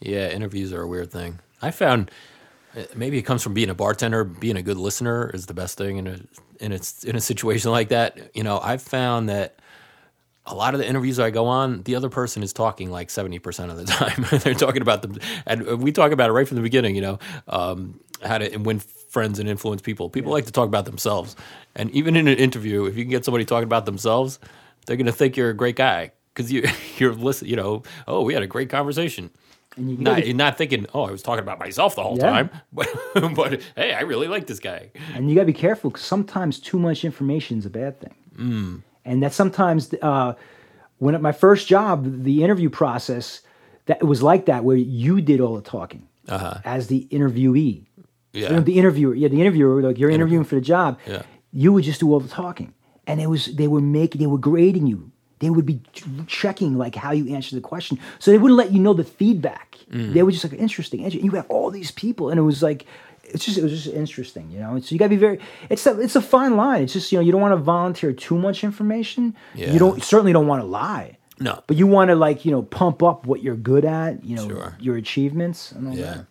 Yeah, 0.00 0.30
interviews 0.30 0.72
are 0.72 0.82
a 0.82 0.86
weird 0.86 1.10
thing. 1.10 1.38
I 1.60 1.70
found 1.72 2.10
uh, 2.76 2.82
maybe 2.94 3.18
it 3.18 3.22
comes 3.22 3.42
from 3.42 3.54
being 3.54 3.70
a 3.70 3.74
bartender. 3.74 4.22
Being 4.24 4.56
a 4.56 4.62
good 4.62 4.76
listener 4.78 5.30
is 5.34 5.46
the 5.46 5.54
best 5.54 5.76
thing 5.78 5.96
in 5.96 6.06
a 6.06 6.20
in 6.62 6.72
a 6.72 6.80
in 7.04 7.16
a 7.16 7.20
situation 7.20 7.70
like 7.70 7.88
that. 7.88 8.34
You 8.34 8.42
know, 8.42 8.58
I've 8.58 8.82
found 8.82 9.28
that 9.28 9.58
a 10.46 10.54
lot 10.54 10.74
of 10.74 10.80
the 10.80 10.88
interviews 10.88 11.18
I 11.18 11.30
go 11.30 11.46
on, 11.46 11.82
the 11.82 11.94
other 11.94 12.08
person 12.08 12.42
is 12.42 12.52
talking 12.52 12.90
like 12.90 13.10
seventy 13.10 13.38
percent 13.38 13.70
of 13.70 13.76
the 13.76 13.84
time. 13.86 14.26
They're 14.40 14.54
talking 14.54 14.82
about 14.82 15.02
them, 15.02 15.18
and 15.46 15.82
we 15.82 15.92
talk 15.92 16.12
about 16.12 16.30
it 16.30 16.32
right 16.32 16.46
from 16.48 16.56
the 16.56 16.62
beginning. 16.62 16.94
You 16.94 17.02
know, 17.02 17.18
um, 17.48 18.00
how 18.24 18.38
to 18.38 18.56
win 18.58 18.78
friends 18.78 19.38
and 19.38 19.48
influence 19.48 19.82
people. 19.82 20.08
People 20.08 20.32
like 20.32 20.46
to 20.46 20.52
talk 20.52 20.68
about 20.68 20.84
themselves, 20.84 21.36
and 21.74 21.90
even 21.90 22.16
in 22.16 22.28
an 22.28 22.38
interview, 22.38 22.86
if 22.86 22.96
you 22.96 23.04
can 23.04 23.10
get 23.10 23.24
somebody 23.24 23.44
talking 23.44 23.64
about 23.64 23.84
themselves, 23.84 24.38
they're 24.86 24.96
going 24.96 25.06
to 25.06 25.12
think 25.12 25.36
you're 25.36 25.50
a 25.50 25.56
great 25.56 25.76
guy 25.76 26.12
because 26.34 26.52
you 26.52 26.64
you're 26.98 27.14
listening, 27.14 27.50
You 27.50 27.56
know, 27.56 27.82
oh, 28.06 28.22
we 28.22 28.34
had 28.34 28.42
a 28.42 28.48
great 28.48 28.70
conversation. 28.70 29.30
And 29.76 29.90
you 29.90 29.96
Not, 29.96 30.26
not 30.28 30.58
thinking, 30.58 30.86
oh, 30.94 31.04
I 31.04 31.10
was 31.10 31.22
talking 31.22 31.42
about 31.42 31.58
myself 31.58 31.94
the 31.96 32.02
whole 32.02 32.16
Yeah. 32.18 32.30
time, 32.30 32.50
but 32.72 32.88
but 33.34 33.60
hey, 33.76 33.92
I 33.94 34.00
really 34.02 34.28
like 34.28 34.46
this 34.46 34.58
guy. 34.60 34.90
And 35.14 35.28
you 35.28 35.34
got 35.34 35.42
to 35.42 35.46
be 35.46 35.52
careful 35.52 35.90
because 35.90 36.04
sometimes 36.04 36.58
too 36.58 36.78
much 36.78 37.04
information 37.04 37.58
is 37.58 37.66
a 37.66 37.70
bad 37.70 38.00
thing. 38.00 38.14
Mm. 38.36 38.82
And 39.04 39.22
that 39.22 39.32
sometimes, 39.32 39.92
uh, 40.02 40.34
when 40.98 41.14
at 41.14 41.22
my 41.22 41.32
first 41.32 41.68
job, 41.68 42.22
the 42.24 42.42
interview 42.44 42.70
process, 42.70 43.40
that 43.86 43.98
it 44.00 44.04
was 44.04 44.22
like 44.22 44.46
that, 44.46 44.64
where 44.64 44.76
you 44.76 45.20
did 45.20 45.40
all 45.40 45.54
the 45.56 45.62
talking 45.62 46.06
Uh-huh. 46.28 46.58
as 46.64 46.86
the 46.88 47.08
interviewee. 47.10 47.86
Yeah. 48.32 48.48
You 48.50 48.56
know, 48.56 48.60
the 48.62 48.78
interviewer, 48.78 49.14
yeah, 49.14 49.28
the 49.28 49.40
interviewer, 49.40 49.82
like 49.82 49.98
you're 49.98 50.10
interviewing 50.10 50.44
for 50.44 50.54
the 50.54 50.60
job. 50.62 50.98
Yeah. 51.06 51.22
You 51.52 51.72
would 51.74 51.84
just 51.84 52.00
do 52.00 52.10
all 52.12 52.20
the 52.20 52.28
talking, 52.28 52.72
and 53.06 53.20
it 53.20 53.26
was 53.28 53.46
they 53.56 53.68
were 53.68 53.80
making, 53.82 54.20
they 54.20 54.26
were 54.26 54.38
grading 54.38 54.86
you. 54.86 55.11
They 55.42 55.50
would 55.50 55.66
be 55.66 55.80
checking 56.26 56.78
like 56.78 56.94
how 56.94 57.10
you 57.12 57.34
answer 57.34 57.54
the 57.54 57.60
question, 57.60 57.98
so 58.18 58.30
they 58.30 58.38
wouldn't 58.38 58.56
let 58.56 58.72
you 58.72 58.78
know 58.80 58.94
the 58.94 59.04
feedback. 59.04 59.76
Mm. 59.90 60.14
They 60.14 60.22
were 60.22 60.30
just 60.32 60.44
like 60.44 60.54
interesting. 60.54 61.00
interesting. 61.00 61.26
You 61.26 61.32
have 61.36 61.46
all 61.50 61.70
these 61.70 61.90
people, 61.90 62.30
and 62.30 62.38
it 62.38 62.42
was 62.42 62.62
like. 62.62 62.86
It's 63.24 63.44
just 63.46 63.56
it 63.56 63.62
was 63.62 63.72
just 63.72 63.86
interesting, 63.94 64.50
you 64.50 64.58
know. 64.58 64.78
So 64.80 64.92
you 64.94 64.98
gotta 64.98 65.08
be 65.10 65.16
very. 65.16 65.38
It's 65.70 65.86
a 65.86 65.98
it's 66.00 66.16
a 66.16 66.20
fine 66.20 66.56
line. 66.56 66.82
It's 66.82 66.92
just 66.92 67.12
you 67.12 67.18
know 67.18 67.24
you 67.24 67.32
don't 67.32 67.40
want 67.40 67.52
to 67.52 67.56
volunteer 67.56 68.12
too 68.12 68.36
much 68.36 68.62
information. 68.64 69.34
Yeah. 69.54 69.72
You 69.72 69.78
don't 69.78 70.02
certainly 70.02 70.32
don't 70.32 70.48
want 70.48 70.60
to 70.60 70.66
lie. 70.66 71.18
No. 71.38 71.62
But 71.66 71.76
you 71.76 71.86
want 71.86 72.08
to 72.10 72.14
like 72.16 72.44
you 72.44 72.50
know 72.50 72.62
pump 72.62 73.02
up 73.02 73.24
what 73.26 73.40
you're 73.42 73.56
good 73.56 73.84
at. 73.84 74.24
You 74.24 74.36
know 74.36 74.48
Sure. 74.48 74.76
your 74.80 74.96
achievements 74.96 75.72
and 75.72 75.88
all 75.88 75.94
Yeah. 75.94 76.02
that. 76.14 76.26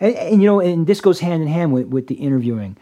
And, 0.00 0.14
and 0.16 0.42
you 0.42 0.46
know, 0.46 0.60
and 0.60 0.86
this 0.86 1.00
goes 1.00 1.18
hand 1.20 1.42
in 1.42 1.48
hand 1.48 1.72
with, 1.72 1.86
with 1.88 2.06
the 2.08 2.14
interviewing. 2.16 2.76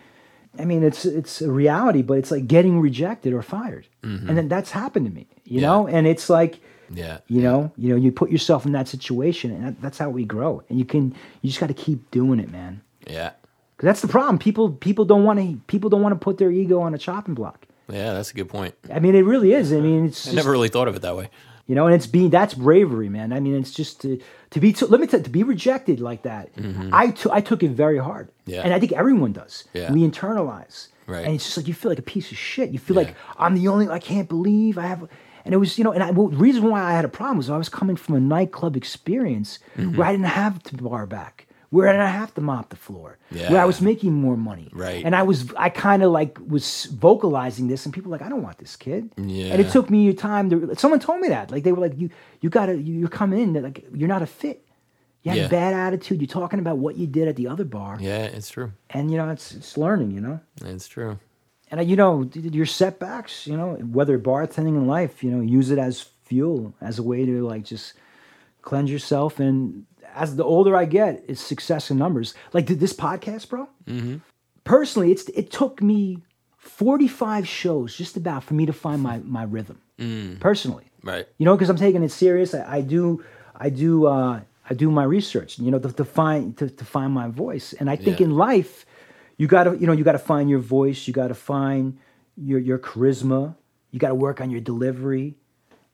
I 0.59 0.65
mean, 0.65 0.83
it's 0.83 1.05
it's 1.05 1.41
a 1.41 1.51
reality, 1.51 2.03
but 2.03 2.19
it's 2.19 2.31
like 2.31 2.47
getting 2.47 2.81
rejected 2.81 3.33
or 3.33 3.43
fired, 3.43 3.87
mm-hmm. 4.03 4.29
and 4.29 4.37
then 4.37 4.49
that's 4.49 4.71
happened 4.71 5.07
to 5.07 5.13
me. 5.13 5.27
You 5.45 5.61
Yeah. 5.61 5.67
know, 5.69 5.87
and 5.87 6.07
it's 6.07 6.29
like, 6.29 6.61
Yeah. 6.91 7.19
you 7.27 7.41
know, 7.41 7.73
you 7.77 7.89
know, 7.89 7.97
you 7.97 8.13
put 8.13 8.31
yourself 8.31 8.67
in 8.67 8.73
that 8.73 8.87
situation, 8.89 9.51
and 9.51 9.65
that, 9.65 9.81
that's 9.83 9.99
how 9.99 10.11
we 10.11 10.25
grow. 10.25 10.63
And 10.69 10.79
you 10.79 10.85
can, 10.85 11.15
you 11.41 11.49
just 11.49 11.59
got 11.61 11.69
to 11.69 11.75
keep 11.75 12.11
doing 12.11 12.39
it, 12.39 12.51
man. 12.53 12.83
Yeah. 13.07 13.31
Because 13.77 13.87
that's 13.87 14.01
the 14.03 14.09
problem. 14.09 14.39
People 14.39 14.71
people 14.71 15.05
don't 15.05 15.25
want 15.25 15.41
to 15.41 15.59
people 15.67 15.89
don't 15.91 16.03
want 16.03 16.13
to 16.13 16.23
put 16.23 16.39
their 16.39 16.51
ego 16.51 16.81
on 16.81 16.95
a 16.95 16.99
chopping 16.99 17.35
block. 17.35 17.67
Yeah, 17.89 18.13
that's 18.15 18.31
a 18.31 18.35
good 18.35 18.49
point. 18.49 18.75
I 18.93 19.01
mean, 19.01 19.15
it 19.15 19.23
really 19.23 19.53
is. 19.55 19.73
I 19.73 19.81
mean, 19.81 20.07
it's 20.07 20.27
I 20.27 20.31
just, 20.31 20.37
never 20.37 20.51
really 20.51 20.69
thought 20.69 20.87
of 20.89 20.97
it 20.97 21.03
that 21.03 21.17
way. 21.17 21.31
You 21.67 21.75
know, 21.75 21.87
and 21.87 21.95
it's 21.95 22.07
being 22.07 22.31
that's 22.31 22.55
bravery, 22.55 23.09
man. 23.09 23.33
I 23.33 23.41
mean, 23.41 23.55
it's 23.55 23.73
just 23.73 24.01
to 24.03 24.21
to 24.51 24.61
be 24.61 24.73
to, 24.75 24.87
let 24.87 25.01
me 25.01 25.07
tell 25.07 25.21
to 25.23 25.31
be 25.31 25.43
rejected 25.43 26.01
like 26.01 26.23
that. 26.23 26.51
I 26.93 27.11
took 27.11 27.33
I 27.33 27.41
took 27.41 27.63
it 27.63 27.71
very 27.71 27.99
hard, 27.99 28.29
Mm-hmm. 28.29 28.51
Yeah. 28.51 28.63
and 28.65 28.75
I 28.75 28.81
think 28.81 28.93
everyone 28.93 29.33
does. 29.33 29.65
Yeah. 29.73 29.93
We 29.93 30.01
internalize, 30.01 30.89
Right. 31.07 31.25
And 31.25 31.35
it's 31.35 31.45
just 31.45 31.57
like 31.57 31.69
you 31.69 31.75
feel 31.75 31.91
like 31.91 31.99
a 31.99 32.03
piece 32.15 32.31
of 32.33 32.39
shit. 32.39 32.71
You 32.71 32.79
feel 32.79 32.97
Yeah. 32.97 33.03
like 33.05 33.15
I'm 33.39 33.55
the 33.55 33.69
only. 33.69 33.89
I 33.89 33.99
can't 33.99 34.29
believe 34.29 34.79
I 34.79 34.87
have. 34.87 35.09
And 35.45 35.53
it 35.55 35.57
was, 35.59 35.77
you 35.77 35.83
know, 35.85 35.91
and 35.93 36.03
I, 36.05 36.11
well, 36.13 36.29
the 36.29 36.37
reason 36.37 36.63
why 36.71 36.81
I 36.83 36.93
had 36.93 37.05
a 37.05 37.09
problem 37.09 37.37
was 37.39 37.51
I 37.51 37.57
was 37.59 37.69
coming 37.69 37.97
from 37.97 38.15
a 38.15 38.21
nightclub 38.21 38.77
experience 38.77 39.59
Mm-hmm. 39.77 39.97
where 39.97 40.07
I 40.09 40.13
didn't 40.13 40.27
have 40.27 40.63
to 40.65 40.77
bar 40.77 41.05
back, 41.07 41.47
where 41.73 41.89
I 41.89 41.93
didn't 41.93 42.07
have 42.21 42.33
to 42.35 42.41
mop 42.41 42.69
the 42.69 42.77
floor, 42.77 43.19
where 43.31 43.61
I 43.61 43.65
was 43.65 43.81
making 43.81 44.13
more 44.13 44.37
money, 44.37 44.69
Right. 44.73 45.03
And 45.07 45.17
I 45.17 45.23
was, 45.23 45.39
I 45.57 45.69
kind 45.71 46.03
of 46.05 46.11
like 46.13 46.39
was 46.47 46.85
vocalizing 47.09 47.67
this, 47.69 47.85
and 47.87 47.95
people 47.95 48.11
were 48.11 48.17
like, 48.19 48.27
I 48.27 48.29
don't 48.29 48.43
want 48.43 48.59
this 48.59 48.77
kid, 48.77 49.11
Yeah. 49.17 49.53
And 49.53 49.61
it 49.61 49.71
took 49.73 49.89
me 49.91 50.05
your 50.05 50.13
time 50.31 50.51
to. 50.51 50.75
Someone 50.77 51.01
told 51.01 51.21
me 51.21 51.29
that, 51.29 51.51
like 51.51 51.63
they 51.65 51.73
were 51.73 51.81
like, 51.87 51.99
you, 51.99 52.11
you 52.43 52.49
gotta, 52.51 52.75
you, 52.77 52.93
you're 53.01 53.09
coming 53.21 53.41
in, 53.41 53.53
they're 53.55 53.63
like 53.71 53.85
you're 53.95 54.09
not 54.17 54.23
a 54.23 54.27
fit. 54.27 54.59
You 55.23 55.31
have 55.31 55.39
Yeah. 55.41 55.47
a 55.47 55.61
bad 55.61 55.73
attitude. 55.87 56.21
You're 56.21 56.27
talking 56.41 56.59
about 56.59 56.77
what 56.79 56.97
you 56.97 57.07
did 57.07 57.27
at 57.29 57.37
the 57.37 57.47
other 57.49 57.65
bar, 57.65 57.97
Yeah, 58.01 58.25
it's 58.25 58.51
true. 58.51 58.73
and 58.91 59.11
you 59.11 59.17
know 59.17 59.29
it's 59.31 59.55
it's 59.55 59.77
learning, 59.79 60.11
you 60.11 60.21
know. 60.21 60.41
It's 60.65 60.87
true. 60.89 61.19
And 61.71 61.81
uh, 61.81 61.85
you 61.85 61.97
know 61.97 62.29
your 62.35 62.67
setbacks, 62.67 63.47
you 63.47 63.57
know, 63.57 63.75
whether 63.97 64.19
bartending 64.19 64.77
in 64.81 64.87
life, 64.87 65.25
you 65.25 65.31
know, 65.31 65.41
use 65.59 65.71
it 65.71 65.79
as 65.79 65.95
fuel, 66.29 66.75
as 66.83 66.99
a 66.99 67.03
way 67.03 67.25
to 67.25 67.47
like 67.53 67.65
just 67.65 67.95
cleanse 68.63 68.91
yourself. 68.91 69.41
And 69.41 69.87
as 70.15 70.37
the 70.37 70.45
older 70.45 70.77
I 70.77 70.85
get, 70.85 71.25
is 71.29 71.41
success 71.41 71.91
in 71.91 71.99
numbers. 71.99 72.35
Like 72.53 72.67
th- 72.67 72.79
this 72.79 72.93
podcast, 72.93 73.49
bro. 73.49 73.69
Personally, 74.65 75.11
it's 75.11 75.29
it 75.31 75.51
took 75.51 75.83
me 75.83 76.19
forty 76.57 77.09
five 77.09 77.49
shows 77.49 77.97
just 77.97 78.17
about 78.17 78.45
for 78.45 78.55
me 78.55 78.67
to 78.67 78.73
find 78.73 79.03
my 79.03 79.19
my 79.19 79.43
rhythm. 79.43 79.81
Personally, 80.41 80.85
Right. 81.05 81.27
you 81.39 81.45
know, 81.45 81.55
because 81.55 81.71
I'm 81.71 81.77
taking 81.77 82.03
it 82.03 82.11
serious. 82.11 82.55
I, 82.55 82.79
I 82.79 82.81
do, 82.81 83.23
I 83.55 83.69
do, 83.71 84.07
uh, 84.07 84.41
I 84.69 84.75
do 84.75 84.91
my 84.91 85.05
research. 85.05 85.61
You 85.61 85.71
know, 85.71 85.79
to, 85.79 85.93
to 85.93 86.05
find 86.05 86.57
to, 86.59 86.69
to 86.69 86.85
find 86.85 87.13
my 87.13 87.29
voice. 87.29 87.73
And 87.73 87.89
I 87.89 87.95
think 87.97 88.19
Yeah. 88.19 88.27
in 88.27 88.33
life, 88.37 88.85
you 89.37 89.47
gotta, 89.47 89.77
you 89.79 89.87
know, 89.87 89.93
you 89.93 90.03
gotta 90.03 90.19
find 90.19 90.51
your 90.51 90.59
voice. 90.59 91.07
You 91.07 91.13
gotta 91.15 91.35
find 91.35 91.99
your 92.37 92.59
your 92.59 92.79
charisma. 92.79 93.55
You 93.93 93.99
gotta 94.01 94.15
work 94.17 94.41
on 94.41 94.51
your 94.51 94.61
delivery. 94.61 95.37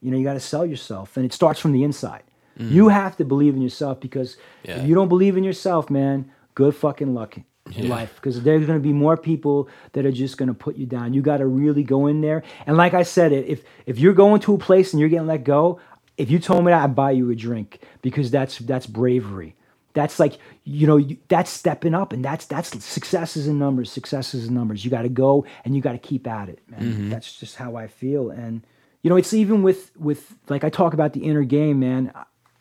You 0.00 0.10
know, 0.10 0.16
you 0.16 0.24
gotta 0.24 0.40
sell 0.40 0.64
yourself, 0.64 1.16
and 1.16 1.26
it 1.26 1.32
starts 1.34 1.60
from 1.60 1.72
the 1.72 1.82
inside. 1.84 2.22
You 2.58 2.88
have 2.88 3.16
to 3.18 3.24
believe 3.24 3.54
in 3.54 3.62
yourself 3.62 4.00
because 4.00 4.36
Mm. 4.36 4.68
Yeah. 4.68 4.80
if 4.82 4.88
you 4.88 4.94
don't 4.94 5.08
believe 5.08 5.36
in 5.36 5.44
yourself, 5.44 5.90
man, 5.90 6.30
good 6.54 6.74
fucking 6.74 7.14
luck 7.14 7.36
in 7.38 7.44
Yeah. 7.84 7.88
life 7.88 8.14
because 8.16 8.42
there's 8.42 8.66
going 8.66 8.78
to 8.78 8.82
be 8.82 8.92
more 8.92 9.16
people 9.16 9.68
that 9.92 10.04
are 10.06 10.12
just 10.12 10.38
going 10.38 10.48
to 10.48 10.54
put 10.54 10.76
you 10.76 10.86
down. 10.86 11.14
You 11.14 11.22
got 11.22 11.36
to 11.38 11.46
really 11.46 11.84
go 11.84 12.06
in 12.06 12.20
there. 12.20 12.42
And 12.66 12.76
like 12.76 12.94
I 12.94 13.02
said, 13.04 13.32
if 13.32 13.62
if 13.86 13.98
you're 13.98 14.14
going 14.14 14.40
to 14.42 14.54
a 14.54 14.58
place 14.58 14.92
and 14.92 15.00
you're 15.00 15.08
getting 15.08 15.26
let 15.28 15.44
go, 15.44 15.78
if 16.16 16.30
you 16.30 16.38
told 16.38 16.64
me 16.64 16.70
that, 16.72 16.82
I'd 16.82 16.96
buy 16.96 17.12
you 17.12 17.30
a 17.30 17.34
drink 17.36 17.80
because 18.02 18.30
that's 18.30 18.58
that's 18.58 18.86
bravery. 18.86 19.54
That's 19.94 20.18
like 20.18 20.38
you 20.64 20.86
know 20.86 21.00
that's 21.28 21.50
stepping 21.50 21.94
up, 21.94 22.12
and 22.12 22.24
that's 22.24 22.46
that's 22.46 22.84
successes 22.84 23.46
in 23.46 23.58
numbers. 23.58 23.90
Successes 23.90 24.46
in 24.48 24.54
numbers. 24.54 24.84
You 24.84 24.90
got 24.90 25.02
to 25.02 25.08
go 25.08 25.44
and 25.64 25.74
you 25.76 25.80
got 25.82 25.92
to 25.92 25.98
keep 25.98 26.26
at 26.26 26.48
it, 26.48 26.60
man. 26.68 27.08
That's 27.10 27.32
just 27.38 27.56
how 27.56 27.76
I 27.76 27.86
feel. 27.86 28.30
And 28.30 28.62
you 29.02 29.10
know, 29.10 29.16
it's 29.16 29.32
even 29.32 29.62
with 29.62 29.90
with 29.96 30.36
like 30.48 30.64
I 30.64 30.70
talk 30.70 30.92
about 30.94 31.12
the 31.14 31.20
inner 31.24 31.44
game, 31.44 31.80
man. 31.80 32.12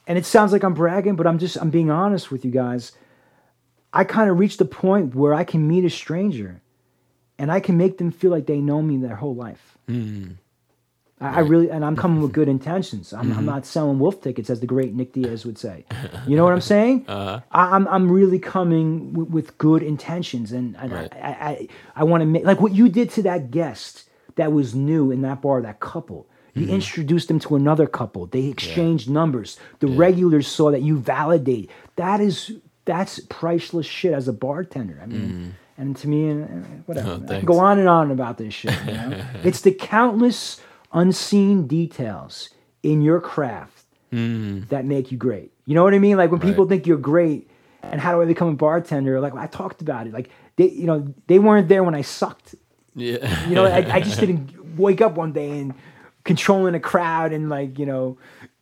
And 0.08 0.18
it 0.18 0.26
sounds 0.26 0.52
like 0.52 0.64
I'm 0.64 0.74
bragging, 0.74 1.16
but 1.16 1.28
I'm 1.28 1.38
just 1.38 1.58
I'm 1.58 1.70
being 1.70 1.92
honest 1.92 2.32
with 2.32 2.44
you 2.46 2.52
guys. 2.52 2.94
I 3.94 4.04
kind 4.04 4.30
of 4.30 4.40
reached 4.40 4.60
the 4.60 4.66
point 4.66 5.14
where 5.14 5.34
I 5.34 5.44
can 5.44 5.68
meet 5.68 5.86
a 5.86 5.90
stranger 5.90 6.62
and 7.38 7.52
I 7.52 7.60
can 7.60 7.78
make 7.78 7.98
them 7.98 8.12
feel 8.12 8.32
like 8.32 8.46
they 8.48 8.60
know 8.60 8.82
me 8.82 8.98
their 8.98 9.16
whole 9.16 9.36
life. 9.36 9.78
Hmm. 9.88 10.32
I, 11.20 11.38
I 11.38 11.40
really, 11.40 11.70
and 11.70 11.84
I'm 11.84 11.96
coming 11.96 12.22
with 12.22 12.32
good 12.40 12.48
intentions. 12.48 13.14
I'm, 13.14 13.32
I'm 13.32 13.38
mm-hmm. 13.38 13.46
not 13.46 13.66
selling 13.66 14.00
wolf 14.00 14.22
tickets, 14.22 14.50
as 14.50 14.60
the 14.60 14.68
great 14.68 14.94
Nick 14.94 15.14
Diaz 15.14 15.46
would 15.46 15.58
say. 15.58 15.86
You 16.28 16.36
know 16.36 16.44
what 16.44 16.54
I'm 16.54 16.62
saying? 16.62 17.06
Uh-huh. 17.18 17.40
I, 17.52 17.76
I'm, 17.76 17.88
I'm 17.88 18.12
really 18.12 18.38
coming 18.38 19.14
w- 19.14 19.30
with 19.30 19.58
good 19.58 19.82
intentions, 19.82 20.52
and, 20.52 20.76
and 20.78 20.92
Right. 20.92 21.14
I, 21.16 21.18
I, 21.18 21.32
I, 21.32 21.68
I 21.98 22.04
want 22.04 22.22
to 22.22 22.26
make 22.26 22.44
like 22.44 22.62
what 22.62 22.74
you 22.74 22.90
did 22.90 23.10
to 23.12 23.24
that 23.24 23.50
guest 23.50 24.10
that 24.36 24.52
was 24.52 24.76
new 24.76 25.10
in 25.12 25.22
that 25.22 25.42
bar, 25.42 25.62
that 25.62 25.80
couple. 25.80 26.28
You 26.58 26.66
mm-hmm. 26.66 26.76
introduced 26.76 27.28
them 27.28 27.40
to 27.40 27.56
another 27.56 27.88
couple. 27.88 28.26
They 28.26 28.46
exchanged 28.46 29.10
numbers. 29.10 29.60
The 29.80 29.88
regulars 29.88 30.48
saw 30.48 30.72
that 30.72 30.82
you 30.82 30.98
validate. 30.98 31.70
That 31.96 32.20
is 32.20 32.52
that's 32.86 33.20
priceless 33.30 33.86
shit 33.86 34.14
as 34.14 34.28
a 34.28 34.34
bartender. 34.34 35.00
I 35.02 35.06
mean, 35.06 35.30
mm. 35.30 35.52
and 35.78 35.96
to 35.98 36.08
me, 36.08 36.30
and 36.30 36.50
and 36.50 36.84
whatever. 36.88 37.10
Oh, 37.10 37.14
I 37.14 37.18
can 37.18 37.28
thanks. 37.28 37.46
go 37.46 37.60
on 37.60 37.80
and 37.80 37.88
on 37.88 38.12
about 38.12 38.38
this 38.38 38.54
shit. 38.54 38.74
You 38.86 38.94
know? 38.94 39.26
it's 39.44 39.62
the 39.62 39.72
countless 39.72 40.60
unseen 40.94 41.68
details 41.68 42.50
in 42.82 43.02
your 43.02 43.20
craft 43.20 43.86
mm. 44.12 44.68
that 44.70 44.86
make 44.86 45.12
you 45.12 45.18
great. 45.18 45.52
You 45.66 45.76
know 45.76 45.84
what 45.84 45.94
I 45.94 46.00
mean? 46.00 46.18
Like 46.18 46.32
when 46.32 46.40
people 46.40 46.66
think 46.66 46.88
you're 46.88 46.98
great, 46.98 47.50
and 47.84 48.02
how 48.02 48.14
do 48.14 48.22
I 48.22 48.26
become 48.26 48.48
a 48.48 48.56
bartender? 48.56 49.20
Like 49.20 49.36
I 49.36 49.48
talked 49.48 49.82
about 49.82 50.08
it. 50.08 50.14
Like 50.14 50.30
they, 50.56 50.70
you 50.70 50.86
know, 50.86 51.14
they 51.28 51.40
weren't 51.40 51.68
there 51.68 51.84
when 51.84 51.94
I 51.96 52.02
sucked. 52.02 52.56
Yeah. 52.96 53.48
You 53.48 53.56
know, 53.56 53.66
I, 53.66 53.96
I 53.96 54.00
just 54.00 54.20
didn't 54.22 54.78
wake 54.78 55.02
up 55.02 55.16
one 55.16 55.34
day 55.34 55.60
and 55.60 55.74
controlling 56.28 56.76
a 56.76 56.80
crowd 56.80 57.34
and 57.34 57.50
like 57.50 57.80
you 57.80 57.86
know, 57.88 58.18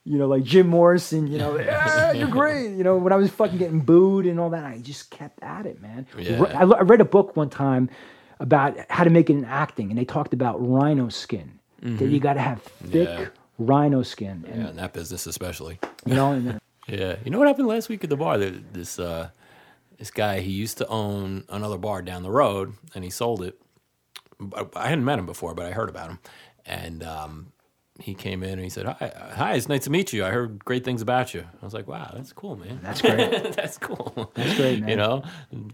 you 0.06 0.18
know, 0.18 0.28
like 0.28 0.44
Jim 0.44 0.68
Morrison. 0.68 1.28
You 1.28 1.38
know, 1.40 1.60
"Ah, 1.70 2.12
you're 2.12 2.28
great. 2.42 2.70
You 2.78 2.84
know, 2.84 2.96
when 2.98 3.12
I 3.12 3.18
was 3.18 3.30
fucking 3.32 3.58
getting 3.58 3.82
booed 3.82 4.26
and 4.26 4.40
all 4.40 4.52
that, 4.52 4.64
I 4.64 4.78
just 4.78 5.10
kept 5.12 5.44
at 5.44 5.66
it, 5.66 5.82
man. 5.82 6.08
Yeah. 6.18 6.42
I, 6.44 6.64
I 6.64 6.82
read 6.82 7.02
a 7.02 7.06
book 7.06 7.36
one 7.36 7.50
time 7.50 7.90
about 8.40 8.78
how 8.90 9.04
to 9.04 9.10
make 9.10 9.30
it 9.30 9.34
in 9.34 9.44
acting, 9.46 9.90
and 9.90 9.98
they 10.00 10.06
talked 10.06 10.34
about 10.34 10.56
rhino 10.66 11.10
skin. 11.10 11.60
That 11.82 12.08
you 12.08 12.20
got 12.20 12.34
to 12.34 12.42
have 12.42 12.64
thick 12.64 13.08
Mm-hmm. 13.08 13.22
Yeah. 13.24 13.28
rhino 13.60 14.02
skin, 14.02 14.44
and 14.50 14.62
yeah, 14.64 14.70
in 14.70 14.76
that 14.78 14.94
business 14.94 15.28
especially. 15.28 15.78
you 16.06 16.16
know, 16.16 16.32
and, 16.32 16.60
Yeah. 16.88 17.18
You 17.24 17.30
know 17.30 17.38
what 17.38 17.48
happened 17.48 17.68
last 17.68 17.90
week 17.90 18.04
at 18.04 18.10
the 18.10 18.18
bar? 18.18 18.40
This 18.40 18.98
uh, 18.98 19.30
this 20.00 20.10
guy 20.10 20.40
he 20.40 20.52
used 20.52 20.80
to 20.80 20.88
own 20.88 21.44
another 21.50 21.78
bar 21.78 22.02
down 22.02 22.24
the 22.24 22.32
road, 22.32 22.74
and 22.96 23.04
he 23.04 23.10
sold 23.12 23.44
it. 23.44 23.60
I 24.76 24.90
hadn't 24.90 25.06
met 25.06 25.20
him 25.20 25.26
before, 25.28 25.54
but 25.54 25.66
I 25.68 25.72
heard 25.72 25.90
about 25.90 26.10
him, 26.10 26.20
and 26.66 27.04
um, 27.04 27.52
he 28.00 28.14
came 28.14 28.44
in 28.44 28.52
and 28.52 28.62
he 28.62 28.70
said, 28.70 28.86
"Hi, 28.86 29.12
hi, 29.36 29.54
it's 29.54 29.70
nice 29.70 29.86
to 29.86 29.90
meet 29.90 30.12
you. 30.12 30.26
I 30.26 30.30
heard 30.30 30.64
great 30.66 30.84
things 30.84 31.02
about 31.02 31.34
you." 31.34 31.42
I 31.62 31.66
was 31.66 31.74
like, 31.74 31.88
"Wow, 31.88 32.12
that's 32.14 32.34
cool, 32.34 32.58
man. 32.58 32.80
that's 32.84 33.02
great. 33.02 33.54
that's 33.56 33.78
cool. 33.78 34.32
That's 34.34 34.56
great, 34.56 34.82
man. 34.82 34.90
You 34.90 34.96
know, 34.98 35.24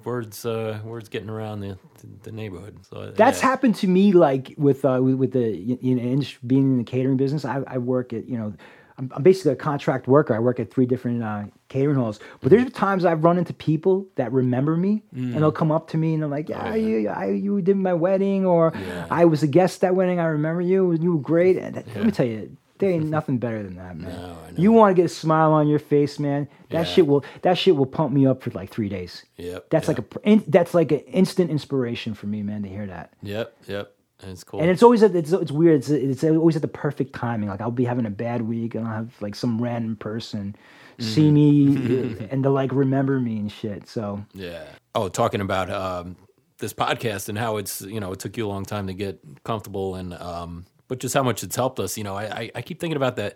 words 0.04 0.46
uh, 0.46 0.80
words 0.84 1.10
getting 1.10 1.30
around 1.30 1.62
the 1.62 1.78
the 2.24 2.32
neighborhood. 2.32 2.80
So 2.90 3.12
That's 3.12 3.42
yeah. 3.42 3.48
happened 3.50 3.76
to 3.76 3.88
me, 3.88 4.12
like 4.12 4.54
with 4.58 4.86
uh, 4.86 5.00
with, 5.02 5.16
with 5.16 5.32
the 5.32 5.50
you 5.50 5.96
know 5.96 6.22
being 6.46 6.64
in 6.64 6.78
the 6.78 6.84
catering 6.84 7.18
business. 7.18 7.46
I, 7.46 7.62
I 7.68 7.78
work 7.78 8.14
at 8.14 8.28
you 8.28 8.38
know, 8.38 8.54
I'm, 8.98 9.12
I'm 9.16 9.24
basically 9.24 9.54
a 9.54 9.56
contract 9.56 10.08
worker. 10.08 10.34
I 10.36 10.40
work 10.40 10.60
at 10.60 10.72
three 10.72 10.86
different 10.86 11.24
uh, 11.24 11.44
catering 11.70 11.96
halls. 11.98 12.20
But 12.42 12.50
there's 12.52 12.72
times 12.72 13.06
I've 13.06 13.24
run 13.24 13.38
into 13.38 13.54
people 13.54 14.08
that 14.16 14.32
remember 14.32 14.76
me, 14.78 15.04
and 15.14 15.36
they'll 15.36 15.52
come 15.52 15.72
up 15.72 15.88
to 15.90 15.98
me 15.98 16.14
and 16.14 16.22
they're 16.24 16.30
like, 16.30 16.50
"Yeah, 16.50 16.62
Mm. 16.64 16.72
Oh, 16.72 16.76
yeah. 16.76 16.98
you 16.98 17.10
I, 17.10 17.26
you 17.32 17.62
did 17.62 17.78
my 17.78 17.94
wedding, 17.94 18.46
or 18.46 18.74
Yeah. 18.76 19.08
I 19.10 19.26
was 19.26 19.44
a 19.44 19.48
guest 19.48 19.78
at 19.78 19.82
that 19.82 19.96
wedding. 19.96 20.20
I 20.20 20.26
remember 20.26 20.62
you. 20.62 20.94
You 20.94 21.14
were 21.16 21.22
great." 21.22 21.58
And 21.58 21.76
that- 21.76 21.88
let 21.96 22.06
me 22.06 22.12
tell 22.12 22.26
you. 22.26 22.58
There 22.80 22.90
ain't 22.90 23.06
nothing 23.20 23.38
better 23.38 23.62
than 23.62 23.76
that, 23.76 23.96
man. 23.96 24.12
No. 24.12 24.36
You 24.58 24.72
want 24.72 24.96
to 24.96 25.00
get 25.00 25.06
a 25.06 25.14
smile 25.14 25.52
on 25.54 25.68
your 25.68 25.78
face, 25.78 26.18
man. 26.18 26.48
That 26.72 26.80
Yeah. 26.80 26.84
shit 26.86 27.06
will 27.08 27.24
that 27.44 27.56
shit 27.60 27.76
will 27.76 27.86
pump 27.86 28.12
me 28.12 28.26
up 28.26 28.42
for 28.42 28.50
like 28.52 28.72
three 28.72 28.90
days. 28.90 29.24
Yep. 29.38 29.70
That's 29.70 29.88
like 29.88 30.00
a 30.00 30.06
in, 30.24 30.44
that's 30.48 30.74
like 30.74 30.92
an 30.92 31.02
instant 31.02 31.52
inspiration 31.52 32.16
for 32.16 32.26
me, 32.26 32.42
man, 32.42 32.64
to 32.64 32.70
hear 32.70 32.88
that. 32.88 33.14
Yep. 33.22 33.56
Yep. 33.68 33.94
And 34.22 34.32
it's 34.32 34.44
cool. 34.44 34.60
And 34.62 34.70
it's 34.70 34.84
always 34.84 35.04
at, 35.04 35.16
it's 35.16 35.32
it's 35.32 35.52
weird. 35.52 35.80
It's 35.80 35.90
it's 35.90 36.24
always 36.24 36.56
at 36.56 36.62
the 36.62 36.68
perfect 36.68 37.14
timing. 37.16 37.50
Like 37.50 37.62
I'll 37.62 37.72
be 37.72 37.86
having 37.86 38.06
a 38.06 38.12
bad 38.12 38.42
week 38.44 38.76
and 38.76 38.88
I'll 38.88 38.94
have 38.96 39.14
like 39.22 39.36
some 39.36 39.62
random 39.62 39.96
person 39.96 40.56
see 41.00 41.32
Mm-hmm. 41.32 41.34
me 41.34 42.28
and 42.32 42.44
to 42.44 42.50
like 42.50 42.72
remember 42.72 43.20
me 43.20 43.38
and 43.38 43.52
shit. 43.52 43.88
So 43.88 44.24
Yeah. 44.34 44.64
Oh, 44.94 45.10
talking 45.10 45.42
about 45.42 45.70
um, 45.72 46.16
this 46.60 46.74
podcast 46.74 47.30
and 47.30 47.38
how 47.38 47.58
it's 47.58 47.82
you 47.82 48.00
know 48.00 48.12
it 48.12 48.20
took 48.20 48.38
you 48.38 48.46
a 48.46 48.50
long 48.50 48.66
time 48.66 48.88
to 48.88 48.94
get 48.94 49.20
comfortable 49.44 49.96
and 49.96 50.14
um, 50.14 50.66
but 50.88 51.00
just 51.00 51.14
how 51.16 51.24
much 51.24 51.44
it's 51.44 51.56
helped 51.56 51.80
us. 51.80 51.98
You 51.98 52.04
know, 52.04 52.16
I 52.16 52.24
I, 52.26 52.52
I 52.56 52.62
keep 52.62 52.80
thinking 52.80 52.98
about 52.98 53.16
that. 53.16 53.36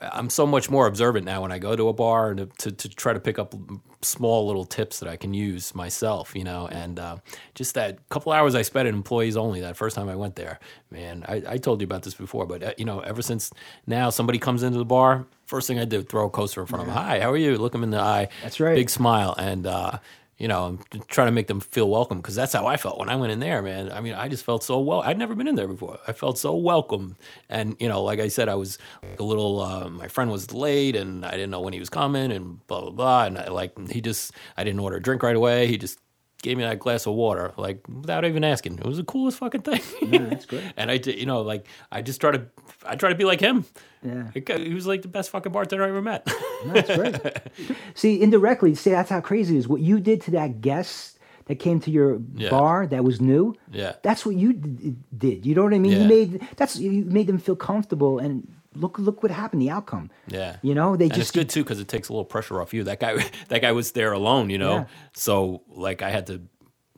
I'm 0.00 0.30
so 0.30 0.46
much 0.46 0.70
more 0.70 0.86
observant 0.86 1.24
now 1.24 1.42
when 1.42 1.52
I 1.52 1.58
go 1.58 1.74
to 1.74 1.88
a 1.88 1.92
bar 1.92 2.30
and 2.30 2.38
to, 2.38 2.46
to, 2.70 2.72
to 2.72 2.88
try 2.88 3.12
to 3.12 3.20
pick 3.20 3.38
up 3.38 3.54
small 4.02 4.46
little 4.46 4.64
tips 4.64 5.00
that 5.00 5.08
I 5.08 5.16
can 5.16 5.34
use 5.34 5.74
myself, 5.74 6.36
you 6.36 6.44
know, 6.44 6.68
and 6.68 6.98
uh, 6.98 7.16
just 7.54 7.74
that 7.74 8.08
couple 8.08 8.32
hours 8.32 8.54
I 8.54 8.62
spent 8.62 8.86
at 8.86 8.94
employees 8.94 9.36
only 9.36 9.60
that 9.60 9.76
first 9.76 9.96
time 9.96 10.08
I 10.08 10.14
went 10.14 10.36
there, 10.36 10.60
man, 10.90 11.24
I, 11.28 11.42
I 11.48 11.56
told 11.58 11.80
you 11.80 11.84
about 11.84 12.02
this 12.02 12.14
before, 12.14 12.46
but 12.46 12.62
uh, 12.62 12.74
you 12.78 12.84
know, 12.84 13.00
ever 13.00 13.22
since 13.22 13.50
now 13.86 14.10
somebody 14.10 14.38
comes 14.38 14.62
into 14.62 14.78
the 14.78 14.84
bar, 14.84 15.26
first 15.46 15.66
thing 15.66 15.78
I 15.78 15.84
do, 15.84 16.02
throw 16.02 16.26
a 16.26 16.30
coaster 16.30 16.60
in 16.60 16.66
front 16.68 16.82
of 16.82 16.94
them. 16.94 16.96
Hi, 16.96 17.20
how 17.20 17.30
are 17.32 17.36
you? 17.36 17.56
Look 17.58 17.72
them 17.72 17.82
in 17.82 17.90
the 17.90 18.00
eye. 18.00 18.28
That's 18.42 18.60
right. 18.60 18.76
Big 18.76 18.90
smile. 18.90 19.34
And, 19.36 19.66
uh, 19.66 19.98
you 20.38 20.46
know, 20.46 20.66
I'm 20.66 21.02
trying 21.08 21.26
to 21.26 21.32
make 21.32 21.48
them 21.48 21.58
feel 21.58 21.90
welcome 21.90 22.18
because 22.18 22.36
that's 22.36 22.52
how 22.52 22.66
I 22.66 22.76
felt 22.76 22.98
when 22.98 23.08
I 23.08 23.16
went 23.16 23.32
in 23.32 23.40
there, 23.40 23.60
man. 23.60 23.90
I 23.90 24.00
mean, 24.00 24.14
I 24.14 24.28
just 24.28 24.44
felt 24.44 24.62
so 24.62 24.78
well. 24.78 25.02
I'd 25.02 25.18
never 25.18 25.34
been 25.34 25.48
in 25.48 25.56
there 25.56 25.66
before. 25.66 25.98
I 26.06 26.12
felt 26.12 26.38
so 26.38 26.54
welcome. 26.54 27.16
And, 27.48 27.76
you 27.80 27.88
know, 27.88 28.04
like 28.04 28.20
I 28.20 28.28
said, 28.28 28.48
I 28.48 28.54
was 28.54 28.78
a 29.18 29.24
little, 29.24 29.60
uh, 29.60 29.88
my 29.88 30.06
friend 30.06 30.30
was 30.30 30.52
late 30.52 30.94
and 30.94 31.26
I 31.26 31.32
didn't 31.32 31.50
know 31.50 31.60
when 31.60 31.72
he 31.72 31.80
was 31.80 31.90
coming 31.90 32.30
and 32.30 32.64
blah, 32.68 32.82
blah, 32.82 32.90
blah. 32.90 33.24
And 33.24 33.36
I 33.36 33.48
like, 33.48 33.76
he 33.90 34.00
just, 34.00 34.32
I 34.56 34.62
didn't 34.62 34.78
order 34.78 34.98
a 34.98 35.02
drink 35.02 35.24
right 35.24 35.34
away. 35.34 35.66
He 35.66 35.76
just 35.76 35.98
gave 36.42 36.56
me 36.56 36.62
that 36.64 36.78
glass 36.78 37.06
of 37.06 37.14
water, 37.14 37.52
like 37.56 37.82
without 37.88 38.24
even 38.24 38.44
asking. 38.44 38.78
It 38.78 38.86
was 38.86 38.96
the 38.98 39.04
coolest 39.04 39.38
fucking 39.38 39.62
thing. 39.62 39.80
Yeah, 40.08 40.24
that's 40.26 40.46
great. 40.46 40.62
and 40.76 40.90
I 40.90 40.96
did, 40.98 41.18
you 41.18 41.26
know, 41.26 41.42
like, 41.42 41.66
I 41.90 42.00
just 42.02 42.20
try 42.20 42.30
to, 42.30 42.46
I 42.86 42.94
try 42.96 43.08
to 43.08 43.14
be 43.16 43.24
like 43.24 43.40
him. 43.40 43.64
Yeah. 44.02 44.30
Uh, 44.34 44.58
he 44.58 44.72
was 44.74 44.86
like 44.86 45.02
the 45.02 45.08
best 45.08 45.30
fucking 45.30 45.50
bartender 45.52 45.84
I 45.84 45.88
ever 45.88 46.00
met. 46.00 46.24
That's 46.66 46.94
great. 46.96 47.16
see, 47.94 48.20
indirectly, 48.22 48.74
see 48.76 48.90
that's 48.90 49.10
how 49.10 49.20
crazy 49.20 49.56
it 49.56 49.58
is. 49.58 49.68
What 49.68 49.80
you 49.80 49.98
did 49.98 50.20
to 50.22 50.30
that 50.32 50.60
guest 50.60 51.18
that 51.46 51.56
came 51.56 51.80
to 51.80 51.90
your 51.90 52.20
Yeah. 52.34 52.50
bar 52.50 52.86
that 52.86 53.02
was 53.02 53.20
new. 53.20 53.56
Yeah. 53.72 53.94
That's 54.02 54.24
what 54.24 54.36
you 54.36 54.52
d- 54.52 54.94
did. 55.16 55.44
You 55.46 55.54
know 55.56 55.64
what 55.64 55.74
I 55.74 55.78
mean? 55.80 55.92
Yeah. 55.92 55.98
You 56.02 56.08
made 56.08 56.48
that's 56.56 56.76
you 56.78 57.04
made 57.06 57.26
them 57.26 57.38
feel 57.38 57.56
comfortable 57.56 58.18
and 58.20 58.46
look 58.78 58.98
look 58.98 59.22
what 59.22 59.32
happened, 59.32 59.62
the 59.62 59.70
outcome. 59.70 60.10
Yeah. 60.28 60.56
You 60.62 60.74
know, 60.74 60.96
they 60.96 61.06
and 61.06 61.14
just 61.14 61.28
it's 61.28 61.30
good 61.32 61.48
too 61.48 61.62
because 61.64 61.80
it 61.80 61.88
takes 61.88 62.08
a 62.08 62.12
little 62.12 62.24
pressure 62.24 62.60
off 62.60 62.72
you. 62.72 62.84
That 62.84 63.00
guy, 63.00 63.24
that 63.48 63.60
guy 63.62 63.72
was 63.72 63.92
there 63.92 64.12
alone, 64.12 64.50
you 64.50 64.58
know. 64.58 64.74
Yeah. 64.74 64.84
So 65.14 65.62
like, 65.68 66.02
I 66.02 66.10
had 66.10 66.26
to 66.28 66.42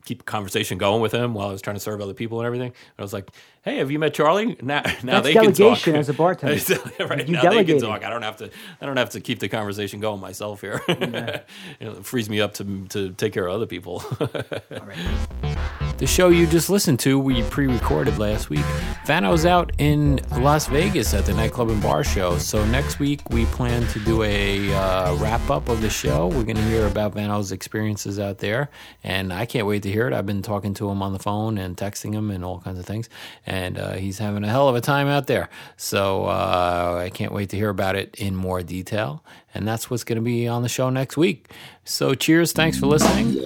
keep 0.04 0.22
a 0.22 0.24
conversation 0.24 0.78
going 0.78 1.02
with 1.02 1.12
him 1.12 1.34
while 1.34 1.48
I 1.48 1.52
was 1.52 1.60
trying 1.62 1.76
to 1.76 1.80
serve 1.80 2.00
other 2.00 2.14
people 2.14 2.40
and 2.40 2.46
everything. 2.46 2.72
I 2.98 3.02
was 3.02 3.12
like, 3.12 3.30
"Hey, 3.62 3.76
have 3.78 3.90
you 3.90 3.98
met 3.98 4.14
Charlie?" 4.14 4.56
Now, 4.62 4.82
now 5.02 5.20
That's 5.20 5.26
they 5.26 5.32
can 5.34 5.44
talk. 5.46 5.56
delegation 5.56 5.96
as 5.96 6.08
a 6.08 6.14
bartender. 6.14 6.56
right 7.06 7.28
You 7.28 7.34
now, 7.34 7.50
they 7.50 7.64
can 7.64 7.78
talk. 7.80 8.04
I 8.04 8.10
don't 8.10 8.22
have 8.22 8.36
to. 8.38 8.50
I 8.80 8.86
don't 8.86 8.96
have 8.96 9.10
to 9.10 9.20
keep 9.20 9.38
the 9.40 9.48
conversation 9.48 10.00
going 10.00 10.20
myself 10.20 10.60
here. 10.60 10.82
you 10.88 10.96
know, 10.96 11.40
it 11.80 12.04
frees 12.04 12.28
me 12.28 12.40
up 12.40 12.54
to 12.54 12.86
to 12.88 13.12
take 13.12 13.32
care 13.32 13.46
of 13.46 13.54
other 13.54 13.66
people. 13.66 14.02
All 14.20 14.86
right. 14.86 15.78
The 16.00 16.06
show 16.06 16.30
you 16.30 16.46
just 16.46 16.70
listened 16.70 16.98
to, 17.00 17.18
we 17.18 17.42
pre 17.42 17.66
recorded 17.66 18.16
last 18.16 18.48
week. 18.48 18.64
Vano's 19.04 19.44
out 19.44 19.70
in 19.76 20.18
Las 20.38 20.66
Vegas 20.66 21.12
at 21.12 21.26
the 21.26 21.34
nightclub 21.34 21.68
and 21.68 21.82
bar 21.82 22.04
show. 22.04 22.38
So 22.38 22.64
next 22.64 22.98
week, 22.98 23.20
we 23.28 23.44
plan 23.44 23.86
to 23.88 24.00
do 24.00 24.22
a 24.22 24.72
uh, 24.72 25.14
wrap 25.16 25.50
up 25.50 25.68
of 25.68 25.82
the 25.82 25.90
show. 25.90 26.28
We're 26.28 26.44
going 26.44 26.56
to 26.56 26.62
hear 26.62 26.86
about 26.86 27.12
Vano's 27.12 27.52
experiences 27.52 28.18
out 28.18 28.38
there. 28.38 28.70
And 29.04 29.30
I 29.30 29.44
can't 29.44 29.66
wait 29.66 29.82
to 29.82 29.90
hear 29.90 30.06
it. 30.06 30.14
I've 30.14 30.24
been 30.24 30.40
talking 30.40 30.72
to 30.72 30.88
him 30.88 31.02
on 31.02 31.12
the 31.12 31.18
phone 31.18 31.58
and 31.58 31.76
texting 31.76 32.14
him 32.14 32.30
and 32.30 32.46
all 32.46 32.60
kinds 32.60 32.78
of 32.78 32.86
things. 32.86 33.10
And 33.46 33.76
uh, 33.76 33.92
he's 33.92 34.16
having 34.16 34.42
a 34.42 34.48
hell 34.48 34.70
of 34.70 34.76
a 34.76 34.80
time 34.80 35.06
out 35.06 35.26
there. 35.26 35.50
So 35.76 36.24
uh, 36.24 37.02
I 37.04 37.10
can't 37.10 37.32
wait 37.32 37.50
to 37.50 37.58
hear 37.58 37.68
about 37.68 37.94
it 37.96 38.14
in 38.14 38.34
more 38.34 38.62
detail. 38.62 39.22
And 39.52 39.66
that's 39.66 39.90
what's 39.90 40.04
going 40.04 40.16
to 40.16 40.22
be 40.22 40.46
on 40.46 40.62
the 40.62 40.68
show 40.68 40.90
next 40.90 41.16
week. 41.16 41.50
So 41.84 42.14
cheers. 42.14 42.52
Thanks 42.52 42.78
for 42.78 42.86
listening. 42.86 43.36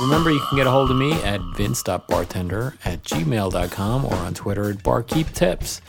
Remember, 0.00 0.30
you 0.30 0.40
can 0.48 0.56
get 0.56 0.66
a 0.66 0.70
hold 0.70 0.90
of 0.90 0.96
me 0.96 1.12
at 1.22 1.40
vince.bartender 1.56 2.76
at 2.84 3.02
gmail.com 3.02 4.04
or 4.06 4.14
on 4.14 4.34
Twitter 4.34 4.70
at 4.70 4.78
barkeeptips. 4.78 5.80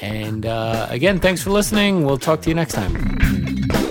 And 0.00 0.44
uh, 0.46 0.88
again, 0.90 1.20
thanks 1.20 1.42
for 1.42 1.50
listening. 1.50 2.04
We'll 2.04 2.18
talk 2.18 2.42
to 2.42 2.48
you 2.48 2.54
next 2.54 2.74
time. 2.74 3.81